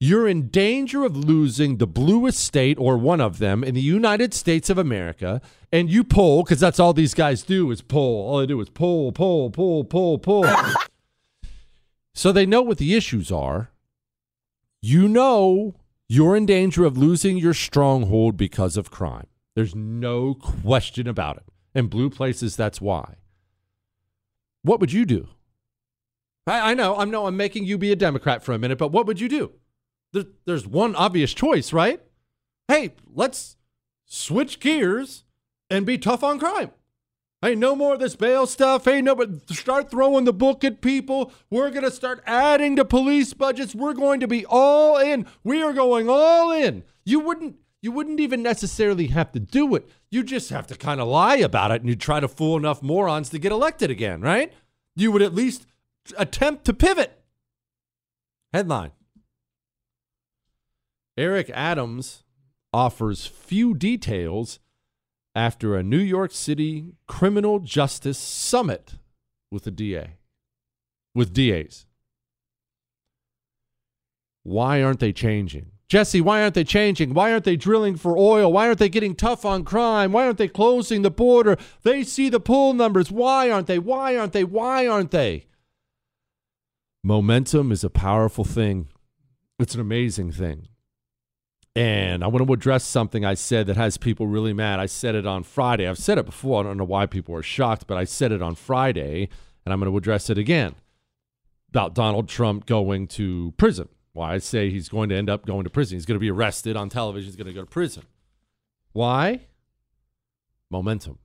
you're 0.00 0.26
in 0.26 0.48
danger 0.48 1.04
of 1.04 1.16
losing 1.16 1.76
the 1.76 1.86
bluest 1.86 2.40
state 2.40 2.76
or 2.78 2.96
one 2.96 3.20
of 3.20 3.38
them 3.38 3.62
in 3.62 3.74
the 3.74 3.80
United 3.80 4.34
States 4.34 4.68
of 4.68 4.76
America. 4.76 5.40
And 5.70 5.88
you 5.88 6.02
poll, 6.02 6.42
because 6.42 6.60
that's 6.60 6.80
all 6.80 6.92
these 6.92 7.14
guys 7.14 7.42
do 7.42 7.70
is 7.70 7.82
poll. 7.82 8.28
All 8.28 8.38
they 8.38 8.46
do 8.46 8.60
is 8.60 8.68
poll, 8.68 9.12
poll, 9.12 9.50
poll, 9.50 9.84
poll, 9.84 10.18
poll. 10.18 10.46
so 12.14 12.32
they 12.32 12.46
know 12.46 12.62
what 12.62 12.78
the 12.78 12.94
issues 12.94 13.30
are. 13.30 13.70
You 14.80 15.06
know 15.06 15.76
you're 16.08 16.36
in 16.36 16.44
danger 16.44 16.84
of 16.84 16.98
losing 16.98 17.38
your 17.38 17.54
stronghold 17.54 18.36
because 18.36 18.76
of 18.76 18.90
crime. 18.90 19.28
There's 19.54 19.74
no 19.74 20.34
question 20.34 21.06
about 21.06 21.38
it. 21.38 21.44
In 21.74 21.86
blue 21.86 22.10
places, 22.10 22.56
that's 22.56 22.80
why. 22.80 23.14
What 24.62 24.80
would 24.80 24.92
you 24.92 25.04
do? 25.04 25.28
I, 26.46 26.70
I 26.70 26.74
know, 26.74 26.96
I 26.96 27.04
know, 27.04 27.26
I'm 27.26 27.36
making 27.36 27.64
you 27.64 27.78
be 27.78 27.92
a 27.92 27.96
Democrat 27.96 28.42
for 28.42 28.52
a 28.52 28.58
minute, 28.58 28.78
but 28.78 28.92
what 28.92 29.06
would 29.06 29.20
you 29.20 29.28
do? 29.28 29.52
There, 30.12 30.24
there's 30.44 30.66
one 30.66 30.94
obvious 30.96 31.34
choice, 31.34 31.72
right? 31.72 32.00
Hey, 32.68 32.94
let's 33.12 33.56
switch 34.06 34.60
gears 34.60 35.24
and 35.70 35.86
be 35.86 35.98
tough 35.98 36.22
on 36.22 36.38
crime. 36.38 36.70
Hey, 37.40 37.56
no 37.56 37.74
more 37.74 37.94
of 37.94 38.00
this 38.00 38.14
bail 38.14 38.46
stuff. 38.46 38.84
Hey, 38.84 39.02
no, 39.02 39.16
but 39.16 39.50
start 39.50 39.90
throwing 39.90 40.24
the 40.24 40.32
book 40.32 40.62
at 40.62 40.80
people. 40.80 41.32
We're 41.50 41.70
going 41.70 41.82
to 41.82 41.90
start 41.90 42.22
adding 42.24 42.76
to 42.76 42.84
police 42.84 43.34
budgets. 43.34 43.74
We're 43.74 43.94
going 43.94 44.20
to 44.20 44.28
be 44.28 44.46
all 44.46 44.96
in. 44.96 45.26
We 45.42 45.60
are 45.60 45.72
going 45.72 46.08
all 46.08 46.52
in. 46.52 46.84
You 47.04 47.18
wouldn't 47.18 47.56
you 47.82 47.90
wouldn't 47.90 48.20
even 48.20 48.42
necessarily 48.42 49.08
have 49.08 49.32
to 49.32 49.40
do 49.40 49.74
it. 49.74 49.88
You 50.10 50.22
just 50.22 50.50
have 50.50 50.68
to 50.68 50.76
kind 50.76 51.00
of 51.00 51.08
lie 51.08 51.36
about 51.36 51.72
it 51.72 51.80
and 51.80 51.90
you 51.90 51.96
try 51.96 52.20
to 52.20 52.28
fool 52.28 52.56
enough 52.56 52.80
morons 52.82 53.28
to 53.30 53.38
get 53.38 53.50
elected 53.52 53.90
again, 53.90 54.20
right? 54.20 54.52
You 54.94 55.10
would 55.10 55.22
at 55.22 55.34
least 55.34 55.66
attempt 56.16 56.64
to 56.66 56.72
pivot. 56.72 57.20
Headline 58.52 58.92
Eric 61.16 61.50
Adams 61.50 62.22
offers 62.72 63.26
few 63.26 63.74
details 63.74 64.60
after 65.34 65.76
a 65.76 65.82
New 65.82 65.98
York 65.98 66.30
City 66.32 66.94
criminal 67.08 67.58
justice 67.58 68.18
summit 68.18 68.94
with 69.50 69.64
the 69.64 69.70
DA, 69.70 70.16
with 71.14 71.32
DAs. 71.32 71.86
Why 74.42 74.82
aren't 74.82 75.00
they 75.00 75.12
changing? 75.12 75.72
Jesse, 75.92 76.22
why 76.22 76.40
aren't 76.40 76.54
they 76.54 76.64
changing? 76.64 77.12
Why 77.12 77.32
aren't 77.32 77.44
they 77.44 77.54
drilling 77.54 77.96
for 77.96 78.16
oil? 78.16 78.50
Why 78.50 78.66
aren't 78.66 78.78
they 78.78 78.88
getting 78.88 79.14
tough 79.14 79.44
on 79.44 79.62
crime? 79.62 80.10
Why 80.10 80.24
aren't 80.24 80.38
they 80.38 80.48
closing 80.48 81.02
the 81.02 81.10
border? 81.10 81.58
They 81.82 82.02
see 82.02 82.30
the 82.30 82.40
poll 82.40 82.72
numbers. 82.72 83.12
Why 83.12 83.50
aren't 83.50 83.66
they? 83.66 83.78
Why 83.78 84.16
aren't 84.16 84.32
they? 84.32 84.42
Why 84.42 84.86
aren't 84.86 85.10
they? 85.10 85.44
Momentum 87.04 87.70
is 87.70 87.84
a 87.84 87.90
powerful 87.90 88.42
thing. 88.42 88.88
It's 89.58 89.74
an 89.74 89.82
amazing 89.82 90.32
thing. 90.32 90.68
And 91.76 92.24
I 92.24 92.28
want 92.28 92.46
to 92.46 92.54
address 92.54 92.84
something 92.84 93.26
I 93.26 93.34
said 93.34 93.66
that 93.66 93.76
has 93.76 93.98
people 93.98 94.26
really 94.26 94.54
mad. 94.54 94.80
I 94.80 94.86
said 94.86 95.14
it 95.14 95.26
on 95.26 95.42
Friday. 95.42 95.86
I've 95.86 95.98
said 95.98 96.16
it 96.16 96.24
before. 96.24 96.60
I 96.60 96.68
don't 96.68 96.78
know 96.78 96.84
why 96.84 97.04
people 97.04 97.34
are 97.34 97.42
shocked, 97.42 97.86
but 97.86 97.98
I 97.98 98.04
said 98.04 98.32
it 98.32 98.40
on 98.40 98.54
Friday, 98.54 99.28
and 99.66 99.74
I'm 99.74 99.78
going 99.78 99.92
to 99.92 99.98
address 99.98 100.30
it 100.30 100.38
again 100.38 100.74
about 101.68 101.94
Donald 101.94 102.30
Trump 102.30 102.64
going 102.64 103.08
to 103.08 103.52
prison. 103.58 103.90
Why 104.12 104.34
I 104.34 104.38
say 104.38 104.70
he's 104.70 104.88
going 104.88 105.08
to 105.08 105.16
end 105.16 105.30
up 105.30 105.46
going 105.46 105.64
to 105.64 105.70
prison. 105.70 105.96
He's 105.96 106.06
going 106.06 106.16
to 106.16 106.20
be 106.20 106.30
arrested 106.30 106.76
on 106.76 106.88
television. 106.88 107.28
He's 107.28 107.36
going 107.36 107.46
to 107.46 107.52
go 107.52 107.60
to 107.60 107.66
prison. 107.66 108.04
Why? 108.92 109.42
Momentum. 110.70 111.18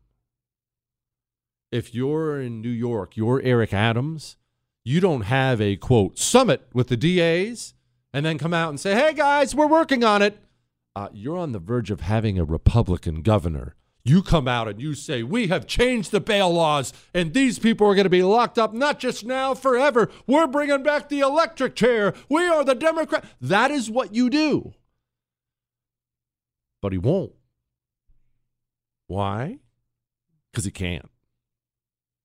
If 1.72 1.94
you're 1.94 2.40
in 2.40 2.62
New 2.62 2.70
York, 2.70 3.18
you're 3.18 3.42
Eric 3.44 3.74
Adams, 3.74 4.38
you 4.86 5.02
don't 5.02 5.24
have 5.24 5.60
a 5.60 5.76
quote 5.76 6.18
summit 6.18 6.68
with 6.74 6.88
the 6.88 6.96
DAs 6.96 7.74
and 8.14 8.26
then 8.26 8.38
come 8.38 8.54
out 8.54 8.70
and 8.70 8.80
say, 8.80 8.96
hey 8.96 9.14
guys, 9.14 9.54
we're 9.54 9.68
working 9.68 10.04
on 10.04 10.22
it. 10.22 10.40
Uh, 10.96 11.10
you're 11.12 11.38
on 11.38 11.52
the 11.52 11.60
verge 11.60 11.92
of 11.92 12.02
having 12.02 12.40
a 12.40 12.46
Republican 12.46 13.22
governor. 13.22 13.76
You 14.08 14.24
come 14.24 14.48
out 14.48 14.70
and 14.70 14.80
you 14.80 14.94
say, 14.94 15.22
we 15.22 15.48
have 15.48 15.68
changed 15.68 16.12
the 16.12 16.22
bail 16.22 16.50
laws 16.50 16.94
and 17.14 17.34
these 17.34 17.60
people 17.60 17.86
are 17.88 17.96
going 17.96 18.06
to 18.06 18.10
be 18.10 18.24
locked 18.24 18.58
up 18.58 18.74
not 18.74 19.00
just 19.00 19.26
now, 19.26 19.54
forever. 19.54 20.10
We're 20.26 20.48
bringing 20.48 20.82
back 20.82 21.10
the 21.10 21.20
electric 21.20 21.76
chair. 21.76 22.14
We 22.30 22.48
are 22.48 22.64
the 22.64 22.74
Democrat. 22.74 23.26
That 23.42 23.70
is 23.70 23.92
what 23.92 24.16
you 24.16 24.30
do. 24.30 24.74
But 26.82 26.94
he 26.94 26.98
won't. 26.98 27.34
Why? 29.08 29.60
Because 30.52 30.64
he 30.64 30.72
can't. 30.72 31.10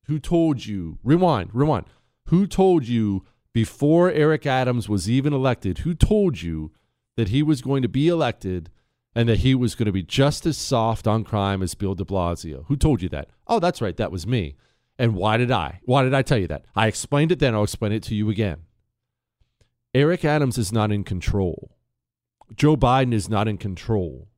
Who 0.06 0.20
told 0.20 0.64
you? 0.64 0.98
Rewind, 1.02 1.50
rewind. 1.52 1.86
Who 2.28 2.46
told 2.46 2.86
you 2.86 3.24
before 3.52 4.10
Eric 4.10 4.46
Adams 4.46 4.88
was 4.88 5.10
even 5.10 5.32
elected, 5.32 5.78
who 5.78 5.94
told 5.94 6.42
you 6.42 6.70
that 7.16 7.30
he 7.30 7.42
was 7.42 7.60
going 7.60 7.82
to 7.82 7.88
be 7.88 8.06
elected 8.06 8.70
and 9.14 9.28
that 9.28 9.40
he 9.40 9.54
was 9.54 9.74
going 9.74 9.86
to 9.86 9.92
be 9.92 10.02
just 10.02 10.46
as 10.46 10.56
soft 10.56 11.06
on 11.06 11.24
crime 11.24 11.62
as 11.62 11.74
Bill 11.74 11.94
de 11.94 12.04
Blasio? 12.04 12.64
Who 12.66 12.76
told 12.76 13.02
you 13.02 13.08
that? 13.10 13.28
Oh, 13.46 13.58
that's 13.58 13.82
right, 13.82 13.96
that 13.96 14.12
was 14.12 14.26
me. 14.26 14.56
And 14.98 15.14
why 15.14 15.36
did 15.36 15.50
I? 15.50 15.80
Why 15.84 16.02
did 16.02 16.14
I 16.14 16.22
tell 16.22 16.38
you 16.38 16.48
that? 16.48 16.64
I 16.74 16.86
explained 16.86 17.32
it 17.32 17.38
then, 17.38 17.54
I'll 17.54 17.64
explain 17.64 17.92
it 17.92 18.02
to 18.04 18.14
you 18.14 18.30
again. 18.30 18.62
Eric 19.94 20.24
Adams 20.24 20.58
is 20.58 20.72
not 20.72 20.92
in 20.92 21.04
control. 21.04 21.76
Joe 22.54 22.76
Biden 22.76 23.12
is 23.12 23.28
not 23.28 23.48
in 23.48 23.58
control. 23.58 24.28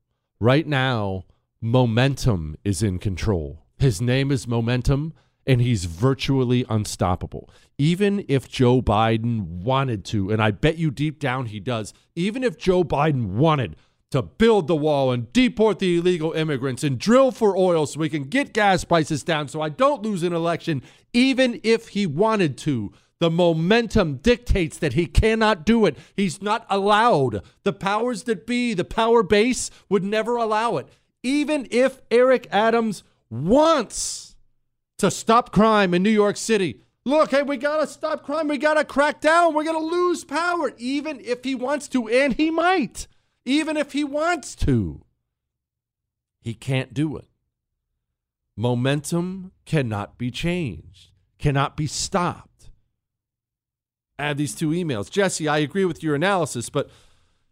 Right 0.41 0.67
now, 0.67 1.25
momentum 1.61 2.57
is 2.65 2.83
in 2.83 2.99
control. 2.99 3.65
His 3.79 4.01
name 4.01 4.31
is 4.31 4.47
Momentum 4.47 5.15
and 5.47 5.61
he's 5.61 5.85
virtually 5.85 6.65
unstoppable. 6.69 7.51
Even 7.79 8.25
if 8.29 8.49
Joe 8.49 8.81
Biden 8.81 9.43
wanted 9.43 10.05
to, 10.07 10.31
and 10.31 10.43
I 10.43 10.51
bet 10.51 10.79
you 10.79 10.91
deep 10.91 11.19
down 11.19 11.47
he 11.47 11.61
does, 11.61 11.93
even 12.15 12.43
if 12.43 12.57
Joe 12.57 12.85
Biden 12.85 13.35
wanted 13.35 13.77
to 14.15 14.23
build 14.23 14.69
the 14.69 14.77
wall 14.77 15.11
and 15.11 15.33
deport 15.33 15.81
the 15.81 15.97
illegal 15.97 16.31
immigrants 16.35 16.85
and 16.85 17.01
drill 17.01 17.33
for 17.33 17.57
oil 17.57 17.85
so 17.85 17.99
we 17.99 18.09
can 18.09 18.23
get 18.23 18.53
gas 18.53 18.85
prices 18.85 19.25
down 19.25 19.49
so 19.49 19.61
I 19.61 19.69
don't 19.69 20.03
lose 20.03 20.23
an 20.23 20.33
election, 20.33 20.85
even 21.13 21.61
if 21.65 21.89
he 21.89 22.07
wanted 22.07 22.57
to, 22.59 22.93
the 23.19 23.29
momentum 23.29 24.19
dictates 24.19 24.79
that 24.79 24.93
he 24.93 25.07
cannot 25.07 25.67
do 25.67 25.85
it. 25.85 25.99
He's 26.15 26.41
not 26.41 26.65
allowed. 26.71 27.43
The 27.65 27.73
powers 27.73 28.23
that 28.25 28.47
be, 28.47 28.73
the 28.73 28.85
power 28.85 29.25
base, 29.25 29.69
would 29.89 30.05
never 30.05 30.37
allow 30.37 30.77
it. 30.77 30.87
Even 31.25 31.67
if 31.73 32.01
Eric 32.09 32.47
Adams 32.53 33.03
wants 33.31 34.37
to 34.99 35.11
stop 35.11 35.51
crime 35.51 35.93
in 35.93 36.05
New 36.05 36.11
York 36.11 36.37
City. 36.37 36.83
Look, 37.05 37.33
hey, 37.33 37.43
we 37.43 37.57
got 37.57 37.79
to 37.79 37.89
stop 37.89 38.23
crime. 38.23 38.47
We 38.47 38.59
got 38.59 38.75
to 38.75 38.85
crack 38.85 39.21
down. 39.21 39.55
We're 39.55 39.65
going 39.65 39.77
to 39.77 39.97
lose 39.97 40.25
power, 40.25 40.73
even 40.79 41.21
if 41.21 41.43
he 41.43 41.57
wants 41.57 41.89
to, 41.89 42.09
and 42.09 42.35
he 42.35 42.53
might, 42.53 43.09
even 43.45 43.77
if 43.77 43.93
he 43.93 44.05
wants 44.05 44.55
to. 44.57 45.05
He 46.41 46.55
can't 46.55 46.93
do 46.93 47.17
it. 47.17 47.29
Momentum 48.57 49.53
cannot 49.65 50.19
be 50.19 50.31
changed, 50.31 51.11
cannot 51.39 51.77
be 51.77 51.87
stopped. 51.87 52.71
Add 54.19 54.39
these 54.39 54.55
two 54.55 54.71
emails. 54.71 55.11
Jesse, 55.11 55.49
I 55.49 55.59
agree 55.59 55.85
with 55.85 56.03
your 56.03 56.15
analysis, 56.15 56.71
but 56.71 56.89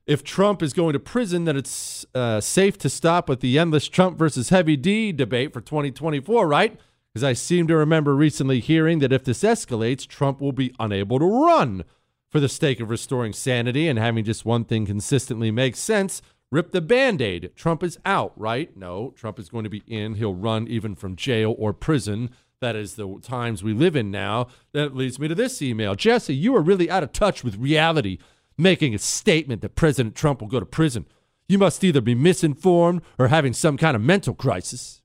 if 0.07 0.23
Trump 0.23 0.63
is 0.63 0.73
going 0.73 0.93
to 0.93 1.01
prison, 1.01 1.45
then 1.45 1.57
it's 1.57 2.07
uh, 2.15 2.41
safe 2.41 2.79
to 2.79 2.89
stop 2.89 3.29
with 3.29 3.41
the 3.41 3.59
endless 3.59 3.89
Trump 3.89 4.19
versus 4.19 4.51
Heavy 4.51 4.77
D 4.77 5.11
debate 5.11 5.53
for 5.53 5.61
2024, 5.61 6.47
right? 6.47 6.79
because 7.13 7.25
I 7.25 7.35
seem 7.35 7.67
to 7.67 7.77
remember 7.77 8.15
recently 8.15 8.61
hearing 8.61 9.01
that 9.01 9.13
if 9.13 9.25
this 9.25 9.43
escalates, 9.43 10.07
Trump 10.07 10.41
will 10.41 10.53
be 10.53 10.75
unable 10.81 11.19
to 11.19 11.27
run. 11.27 11.85
For 12.33 12.41
the 12.41 12.49
sake 12.49 12.81
of 12.81 12.89
restoring 12.89 13.35
sanity 13.35 13.87
and 13.87 13.99
having 13.99 14.25
just 14.25 14.47
one 14.47 14.65
thing 14.65 14.87
consistently 14.87 15.51
make 15.51 15.77
sense, 15.77 16.23
rip 16.51 16.73
the 16.73 16.81
band 16.81 17.21
aid. 17.21 17.53
Trump 17.55 17.83
is 17.83 17.99
out, 18.07 18.33
right? 18.37 18.75
No, 18.75 19.13
Trump 19.15 19.39
is 19.39 19.51
going 19.51 19.65
to 19.65 19.71
be 19.71 19.83
in. 19.87 20.15
He'll 20.15 20.35
run 20.35 20.67
even 20.67 20.95
from 20.95 21.15
jail 21.15 21.55
or 21.59 21.75
prison. 21.75 22.31
That 22.63 22.75
is 22.75 22.95
the 22.95 23.19
times 23.21 23.63
we 23.63 23.75
live 23.75 23.95
in 23.95 24.11
now. 24.11 24.47
That 24.73 24.97
leads 24.97 25.19
me 25.19 25.29
to 25.29 25.35
this 25.35 25.61
email. 25.61 25.95
Jesse, 25.95 26.35
you 26.35 26.57
are 26.57 26.63
really 26.63 26.91
out 26.91 27.03
of 27.03 27.13
touch 27.13 27.45
with 27.45 27.59
reality, 27.59 28.17
making 28.57 28.95
a 28.95 28.99
statement 28.99 29.61
that 29.61 29.75
President 29.75 30.15
Trump 30.15 30.41
will 30.41 30.49
go 30.49 30.61
to 30.61 30.65
prison. 30.65 31.05
You 31.49 31.59
must 31.59 31.85
either 31.85 32.01
be 32.01 32.15
misinformed 32.15 33.03
or 33.19 33.29
having 33.29 33.53
some 33.53 33.77
kind 33.77 33.95
of 33.95 34.01
mental 34.01 34.33
crisis. 34.33 35.03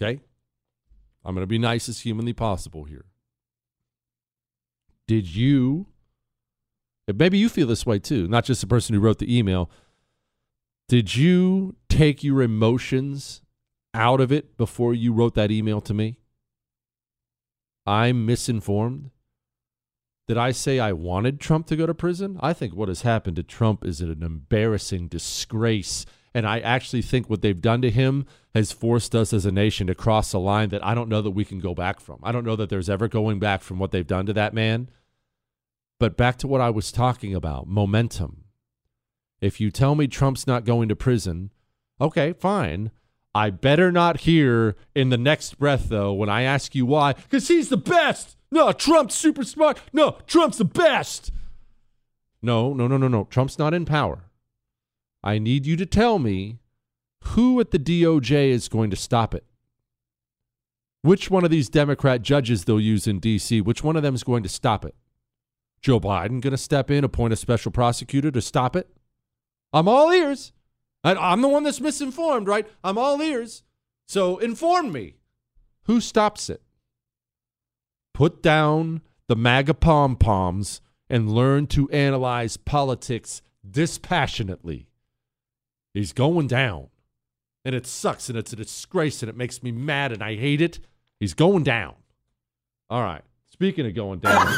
Okay, 0.00 0.20
I'm 1.24 1.36
going 1.36 1.44
to 1.44 1.46
be 1.46 1.58
nice 1.58 1.88
as 1.88 2.00
humanly 2.00 2.32
possible 2.32 2.84
here. 2.84 3.04
Did 5.06 5.32
you, 5.32 5.86
maybe 7.12 7.38
you 7.38 7.48
feel 7.48 7.66
this 7.66 7.86
way 7.86 7.98
too, 7.98 8.28
not 8.28 8.44
just 8.44 8.60
the 8.60 8.66
person 8.66 8.94
who 8.94 9.00
wrote 9.00 9.18
the 9.18 9.36
email, 9.36 9.70
did 10.88 11.16
you 11.16 11.76
take 11.88 12.22
your 12.22 12.42
emotions 12.42 13.40
out 13.94 14.20
of 14.20 14.32
it 14.32 14.56
before 14.56 14.94
you 14.94 15.12
wrote 15.12 15.34
that 15.34 15.50
email 15.50 15.80
to 15.82 15.94
me? 15.94 16.18
I'm 17.86 18.26
misinformed. 18.26 19.10
Did 20.28 20.38
I 20.38 20.52
say 20.52 20.78
I 20.78 20.92
wanted 20.92 21.40
Trump 21.40 21.66
to 21.66 21.76
go 21.76 21.86
to 21.86 21.94
prison? 21.94 22.38
I 22.40 22.52
think 22.52 22.74
what 22.74 22.88
has 22.88 23.02
happened 23.02 23.36
to 23.36 23.42
Trump 23.42 23.84
is 23.84 24.00
an 24.00 24.22
embarrassing 24.22 25.08
disgrace 25.08 26.06
and 26.34 26.46
I 26.46 26.60
actually 26.60 27.02
think 27.02 27.28
what 27.28 27.42
they've 27.42 27.60
done 27.60 27.82
to 27.82 27.90
him 27.90 28.26
has 28.54 28.72
forced 28.72 29.14
us 29.14 29.32
as 29.32 29.44
a 29.44 29.52
nation 29.52 29.86
to 29.86 29.94
cross 29.94 30.32
a 30.32 30.38
line 30.38 30.70
that 30.70 30.84
I 30.84 30.94
don't 30.94 31.08
know 31.08 31.22
that 31.22 31.30
we 31.30 31.44
can 31.44 31.60
go 31.60 31.74
back 31.74 32.00
from. 32.00 32.20
I 32.22 32.32
don't 32.32 32.44
know 32.44 32.56
that 32.56 32.70
there's 32.70 32.90
ever 32.90 33.08
going 33.08 33.38
back 33.38 33.62
from 33.62 33.78
what 33.78 33.90
they've 33.90 34.06
done 34.06 34.26
to 34.26 34.32
that 34.32 34.54
man. 34.54 34.88
But 35.98 36.16
back 36.16 36.36
to 36.38 36.48
what 36.48 36.60
I 36.60 36.70
was 36.70 36.92
talking 36.92 37.34
about 37.34 37.68
momentum. 37.68 38.44
If 39.40 39.60
you 39.60 39.70
tell 39.70 39.94
me 39.94 40.06
Trump's 40.06 40.46
not 40.46 40.64
going 40.64 40.88
to 40.88 40.96
prison, 40.96 41.52
okay, 42.00 42.32
fine. 42.32 42.90
I 43.34 43.50
better 43.50 43.90
not 43.90 44.20
hear 44.20 44.76
in 44.94 45.08
the 45.08 45.18
next 45.18 45.58
breath, 45.58 45.88
though, 45.88 46.12
when 46.12 46.28
I 46.28 46.42
ask 46.42 46.74
you 46.74 46.84
why, 46.84 47.14
because 47.14 47.48
he's 47.48 47.68
the 47.68 47.76
best. 47.76 48.36
No, 48.50 48.72
Trump's 48.72 49.14
super 49.14 49.42
smart. 49.44 49.80
No, 49.92 50.18
Trump's 50.26 50.58
the 50.58 50.64
best. 50.64 51.30
No, 52.42 52.74
no, 52.74 52.86
no, 52.86 52.96
no, 52.96 53.08
no. 53.08 53.24
Trump's 53.24 53.58
not 53.58 53.72
in 53.72 53.84
power. 53.84 54.24
I 55.24 55.38
need 55.38 55.64
you 55.64 55.76
to 55.76 55.86
tell 55.86 56.18
me 56.18 56.58
who 57.24 57.60
at 57.60 57.70
the 57.70 57.78
DOJ 57.78 58.50
is 58.50 58.68
going 58.68 58.90
to 58.90 58.96
stop 58.96 59.34
it. 59.34 59.44
Which 61.02 61.30
one 61.30 61.44
of 61.44 61.50
these 61.50 61.68
Democrat 61.68 62.22
judges 62.22 62.64
they'll 62.64 62.80
use 62.80 63.06
in 63.06 63.18
D.C., 63.18 63.60
which 63.60 63.82
one 63.82 63.96
of 63.96 64.02
them 64.02 64.14
is 64.14 64.24
going 64.24 64.42
to 64.42 64.48
stop 64.48 64.84
it? 64.84 64.94
Joe 65.82 66.00
Biden 66.00 66.40
going 66.40 66.52
to 66.52 66.56
step 66.56 66.90
in, 66.90 67.04
appoint 67.04 67.32
a 67.32 67.36
special 67.36 67.72
prosecutor 67.72 68.30
to 68.30 68.40
stop 68.40 68.76
it? 68.76 68.88
I'm 69.72 69.88
all 69.88 70.10
ears. 70.12 70.52
I'm 71.04 71.42
the 71.42 71.48
one 71.48 71.64
that's 71.64 71.80
misinformed, 71.80 72.46
right? 72.46 72.68
I'm 72.84 72.96
all 72.96 73.20
ears. 73.20 73.64
So 74.06 74.38
inform 74.38 74.92
me. 74.92 75.16
Who 75.86 76.00
stops 76.00 76.48
it? 76.48 76.62
Put 78.14 78.42
down 78.42 79.02
the 79.26 79.34
MAGA 79.34 79.74
pom 79.74 80.14
poms 80.14 80.80
and 81.10 81.32
learn 81.32 81.66
to 81.68 81.90
analyze 81.90 82.56
politics 82.56 83.42
dispassionately. 83.68 84.86
He's 85.92 86.12
going 86.12 86.46
down. 86.46 86.88
And 87.64 87.74
it 87.74 87.86
sucks 87.86 88.28
and 88.28 88.38
it's 88.38 88.52
a 88.52 88.56
disgrace 88.56 89.22
and 89.22 89.28
it 89.28 89.36
makes 89.36 89.62
me 89.62 89.72
mad 89.72 90.12
and 90.12 90.22
I 90.22 90.36
hate 90.36 90.60
it. 90.60 90.78
He's 91.18 91.34
going 91.34 91.64
down. 91.64 91.94
All 92.90 93.02
right. 93.02 93.22
Speaking 93.50 93.86
of 93.86 93.94
going 93.94 94.20
down, 94.20 94.56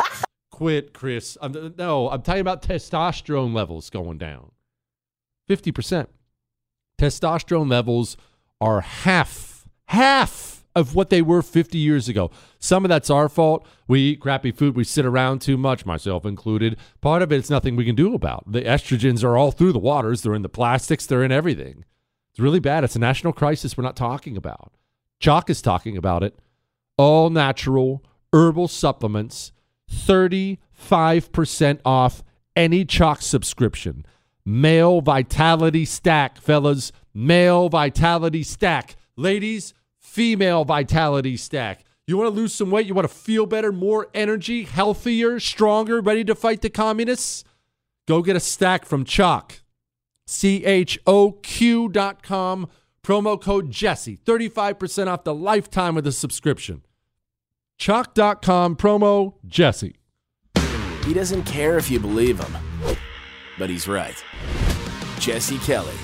quit, 0.54 0.92
Chris. 0.92 1.36
I'm, 1.42 1.74
no, 1.76 2.08
I'm 2.08 2.22
talking 2.22 2.40
about 2.40 2.62
testosterone 2.62 3.52
levels 3.52 3.90
going 3.90 4.18
down. 4.18 4.52
50%. 5.50 6.06
Testosterone 6.96 7.68
levels 7.68 8.16
are 8.60 8.80
half, 8.80 9.66
half 9.86 10.64
of 10.76 10.94
what 10.94 11.10
they 11.10 11.20
were 11.20 11.42
50 11.42 11.76
years 11.76 12.08
ago. 12.08 12.30
Some 12.60 12.84
of 12.84 12.88
that's 12.88 13.10
our 13.10 13.28
fault. 13.28 13.66
We 13.88 14.00
eat 14.00 14.20
crappy 14.20 14.52
food. 14.52 14.76
We 14.76 14.84
sit 14.84 15.04
around 15.04 15.40
too 15.40 15.56
much, 15.56 15.84
myself 15.84 16.24
included. 16.24 16.76
Part 17.00 17.22
of 17.22 17.32
it's 17.32 17.50
nothing 17.50 17.74
we 17.74 17.84
can 17.84 17.96
do 17.96 18.14
about. 18.14 18.44
The 18.46 18.62
estrogens 18.62 19.24
are 19.24 19.36
all 19.36 19.50
through 19.50 19.72
the 19.72 19.80
waters. 19.80 20.22
They're 20.22 20.34
in 20.34 20.42
the 20.42 20.48
plastics. 20.48 21.04
They're 21.04 21.24
in 21.24 21.32
everything. 21.32 21.84
It's 22.30 22.38
really 22.38 22.60
bad. 22.60 22.84
It's 22.84 22.94
a 22.94 23.00
national 23.00 23.32
crisis 23.32 23.76
we're 23.76 23.82
not 23.82 23.96
talking 23.96 24.36
about. 24.36 24.72
Choq 25.20 25.50
is 25.50 25.60
talking 25.60 25.96
about 25.96 26.22
it. 26.22 26.38
All 26.96 27.28
natural 27.28 28.04
herbal 28.32 28.68
supplements, 28.68 29.50
35% 29.94 31.80
off 31.84 32.22
any 32.56 32.84
Choq 32.84 33.22
subscription. 33.22 34.04
Male 34.44 35.00
Vitality 35.00 35.84
Stack, 35.84 36.40
fellas. 36.40 36.92
Male 37.14 37.68
Vitality 37.68 38.42
Stack. 38.42 38.96
Ladies, 39.16 39.72
female 40.00 40.64
Vitality 40.64 41.36
Stack. 41.36 41.84
You 42.06 42.18
want 42.18 42.28
to 42.28 42.34
lose 42.34 42.52
some 42.52 42.70
weight? 42.70 42.86
You 42.86 42.94
want 42.94 43.08
to 43.08 43.14
feel 43.14 43.46
better, 43.46 43.72
more 43.72 44.08
energy, 44.12 44.64
healthier, 44.64 45.40
stronger, 45.40 46.00
ready 46.02 46.24
to 46.24 46.34
fight 46.34 46.60
the 46.60 46.68
communists? 46.68 47.44
Go 48.06 48.20
get 48.20 48.36
a 48.36 48.40
stack 48.40 48.84
from 48.84 49.04
Choq. 49.06 49.60
C 50.26 50.64
H 50.64 50.98
O 51.06 51.32
Q 51.32 51.88
dot 51.88 52.22
com. 52.22 52.68
Promo 53.02 53.40
code 53.40 53.70
Jesse. 53.70 54.16
35% 54.16 55.06
off 55.08 55.24
the 55.24 55.34
lifetime 55.34 55.96
of 55.96 56.04
the 56.04 56.12
subscription. 56.12 56.82
Choq.com. 57.78 58.76
Promo 58.76 59.34
Jesse. 59.46 59.96
He 61.04 61.12
doesn't 61.12 61.44
care 61.44 61.76
if 61.76 61.90
you 61.90 62.00
believe 62.00 62.40
him, 62.40 62.56
but 63.58 63.68
he's 63.68 63.86
right. 63.86 64.22
Jesse 65.18 65.58
Kelly. 65.58 65.94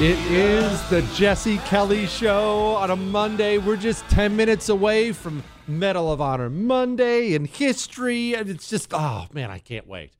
It 0.00 0.18
is 0.30 0.90
the 0.90 1.02
Jesse 1.14 1.58
Kelly 1.58 2.06
Show 2.06 2.74
on 2.74 2.90
a 2.90 2.96
Monday. 2.96 3.58
We're 3.58 3.76
just 3.76 4.06
10 4.10 4.36
minutes 4.36 4.68
away 4.68 5.12
from 5.12 5.42
Medal 5.66 6.12
of 6.12 6.20
Honor 6.20 6.50
Monday 6.50 7.34
and 7.34 7.46
history. 7.46 8.34
And 8.34 8.50
it's 8.50 8.68
just, 8.68 8.92
oh 8.92 9.28
man, 9.32 9.50
I 9.50 9.60
can't 9.60 9.86
wait. 9.86 10.12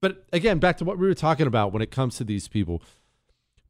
But 0.00 0.24
again, 0.32 0.58
back 0.58 0.78
to 0.78 0.84
what 0.84 0.96
we 0.96 1.06
were 1.06 1.14
talking 1.14 1.46
about 1.46 1.72
when 1.72 1.82
it 1.82 1.90
comes 1.90 2.16
to 2.16 2.24
these 2.24 2.48
people 2.48 2.82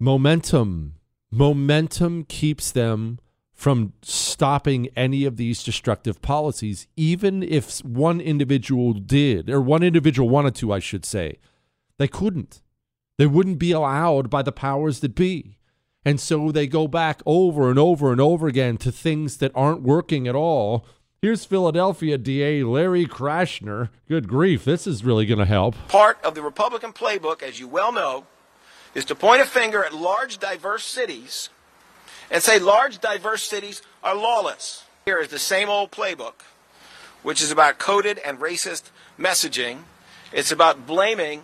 momentum. 0.00 0.94
Momentum 1.30 2.24
keeps 2.24 2.72
them 2.72 3.20
from 3.52 3.92
stopping 4.00 4.88
any 4.96 5.26
of 5.26 5.36
these 5.36 5.62
destructive 5.62 6.22
policies, 6.22 6.86
even 6.96 7.42
if 7.42 7.84
one 7.84 8.20
individual 8.20 8.94
did, 8.94 9.50
or 9.50 9.60
one 9.60 9.82
individual 9.82 10.30
wanted 10.30 10.54
to, 10.54 10.72
I 10.72 10.78
should 10.78 11.04
say. 11.04 11.36
They 11.98 12.08
couldn't. 12.08 12.62
They 13.18 13.26
wouldn't 13.26 13.58
be 13.58 13.72
allowed 13.72 14.30
by 14.30 14.40
the 14.40 14.50
powers 14.50 15.00
that 15.00 15.14
be. 15.14 15.58
And 16.06 16.18
so 16.18 16.50
they 16.50 16.66
go 16.66 16.88
back 16.88 17.20
over 17.26 17.68
and 17.68 17.78
over 17.78 18.10
and 18.10 18.20
over 18.20 18.46
again 18.48 18.78
to 18.78 18.90
things 18.90 19.36
that 19.36 19.52
aren't 19.54 19.82
working 19.82 20.26
at 20.26 20.34
all. 20.34 20.86
Here's 21.20 21.44
Philadelphia 21.44 22.16
DA 22.16 22.62
Larry 22.62 23.04
Krasner. 23.04 23.90
Good 24.08 24.26
grief, 24.26 24.64
this 24.64 24.86
is 24.86 25.04
really 25.04 25.26
going 25.26 25.38
to 25.38 25.44
help. 25.44 25.74
Part 25.88 26.18
of 26.24 26.34
the 26.34 26.40
Republican 26.40 26.94
playbook, 26.94 27.42
as 27.42 27.60
you 27.60 27.68
well 27.68 27.92
know, 27.92 28.24
is 28.94 29.04
to 29.06 29.14
point 29.14 29.40
a 29.40 29.44
finger 29.44 29.84
at 29.84 29.94
large, 29.94 30.38
diverse 30.38 30.84
cities 30.84 31.50
and 32.30 32.42
say 32.42 32.58
large, 32.58 33.00
diverse 33.00 33.42
cities 33.42 33.82
are 34.02 34.14
lawless. 34.14 34.84
Here 35.04 35.18
is 35.18 35.28
the 35.28 35.38
same 35.38 35.68
old 35.68 35.90
playbook, 35.90 36.42
which 37.22 37.42
is 37.42 37.50
about 37.50 37.78
coded 37.78 38.18
and 38.18 38.38
racist 38.38 38.90
messaging. 39.18 39.80
It's 40.32 40.52
about 40.52 40.86
blaming 40.86 41.42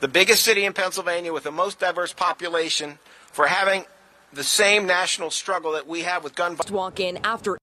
the 0.00 0.08
biggest 0.08 0.42
city 0.42 0.64
in 0.64 0.72
Pennsylvania 0.72 1.32
with 1.32 1.44
the 1.44 1.50
most 1.50 1.80
diverse 1.80 2.12
population 2.12 2.98
for 3.32 3.46
having 3.46 3.86
the 4.32 4.44
same 4.44 4.86
national 4.86 5.30
struggle 5.30 5.72
that 5.72 5.86
we 5.86 6.02
have 6.02 6.22
with 6.22 6.34
gun 6.34 6.52
violence. 6.52 6.70
Walk 6.70 7.00
in 7.00 7.18
after. 7.24 7.56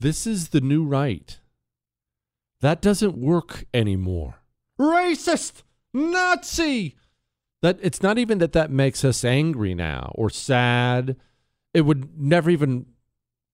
This 0.00 0.26
is 0.26 0.48
the 0.48 0.60
new 0.60 0.84
right. 0.84 1.38
That 2.60 2.82
doesn't 2.82 3.16
work 3.16 3.64
anymore. 3.72 4.40
Racist, 4.78 5.62
Nazi. 5.92 6.96
That 7.64 7.78
it's 7.80 8.02
not 8.02 8.18
even 8.18 8.40
that 8.40 8.52
that 8.52 8.70
makes 8.70 9.06
us 9.06 9.24
angry 9.24 9.74
now 9.74 10.12
or 10.14 10.28
sad. 10.28 11.16
It 11.72 11.80
would 11.86 12.20
never 12.20 12.50
even 12.50 12.84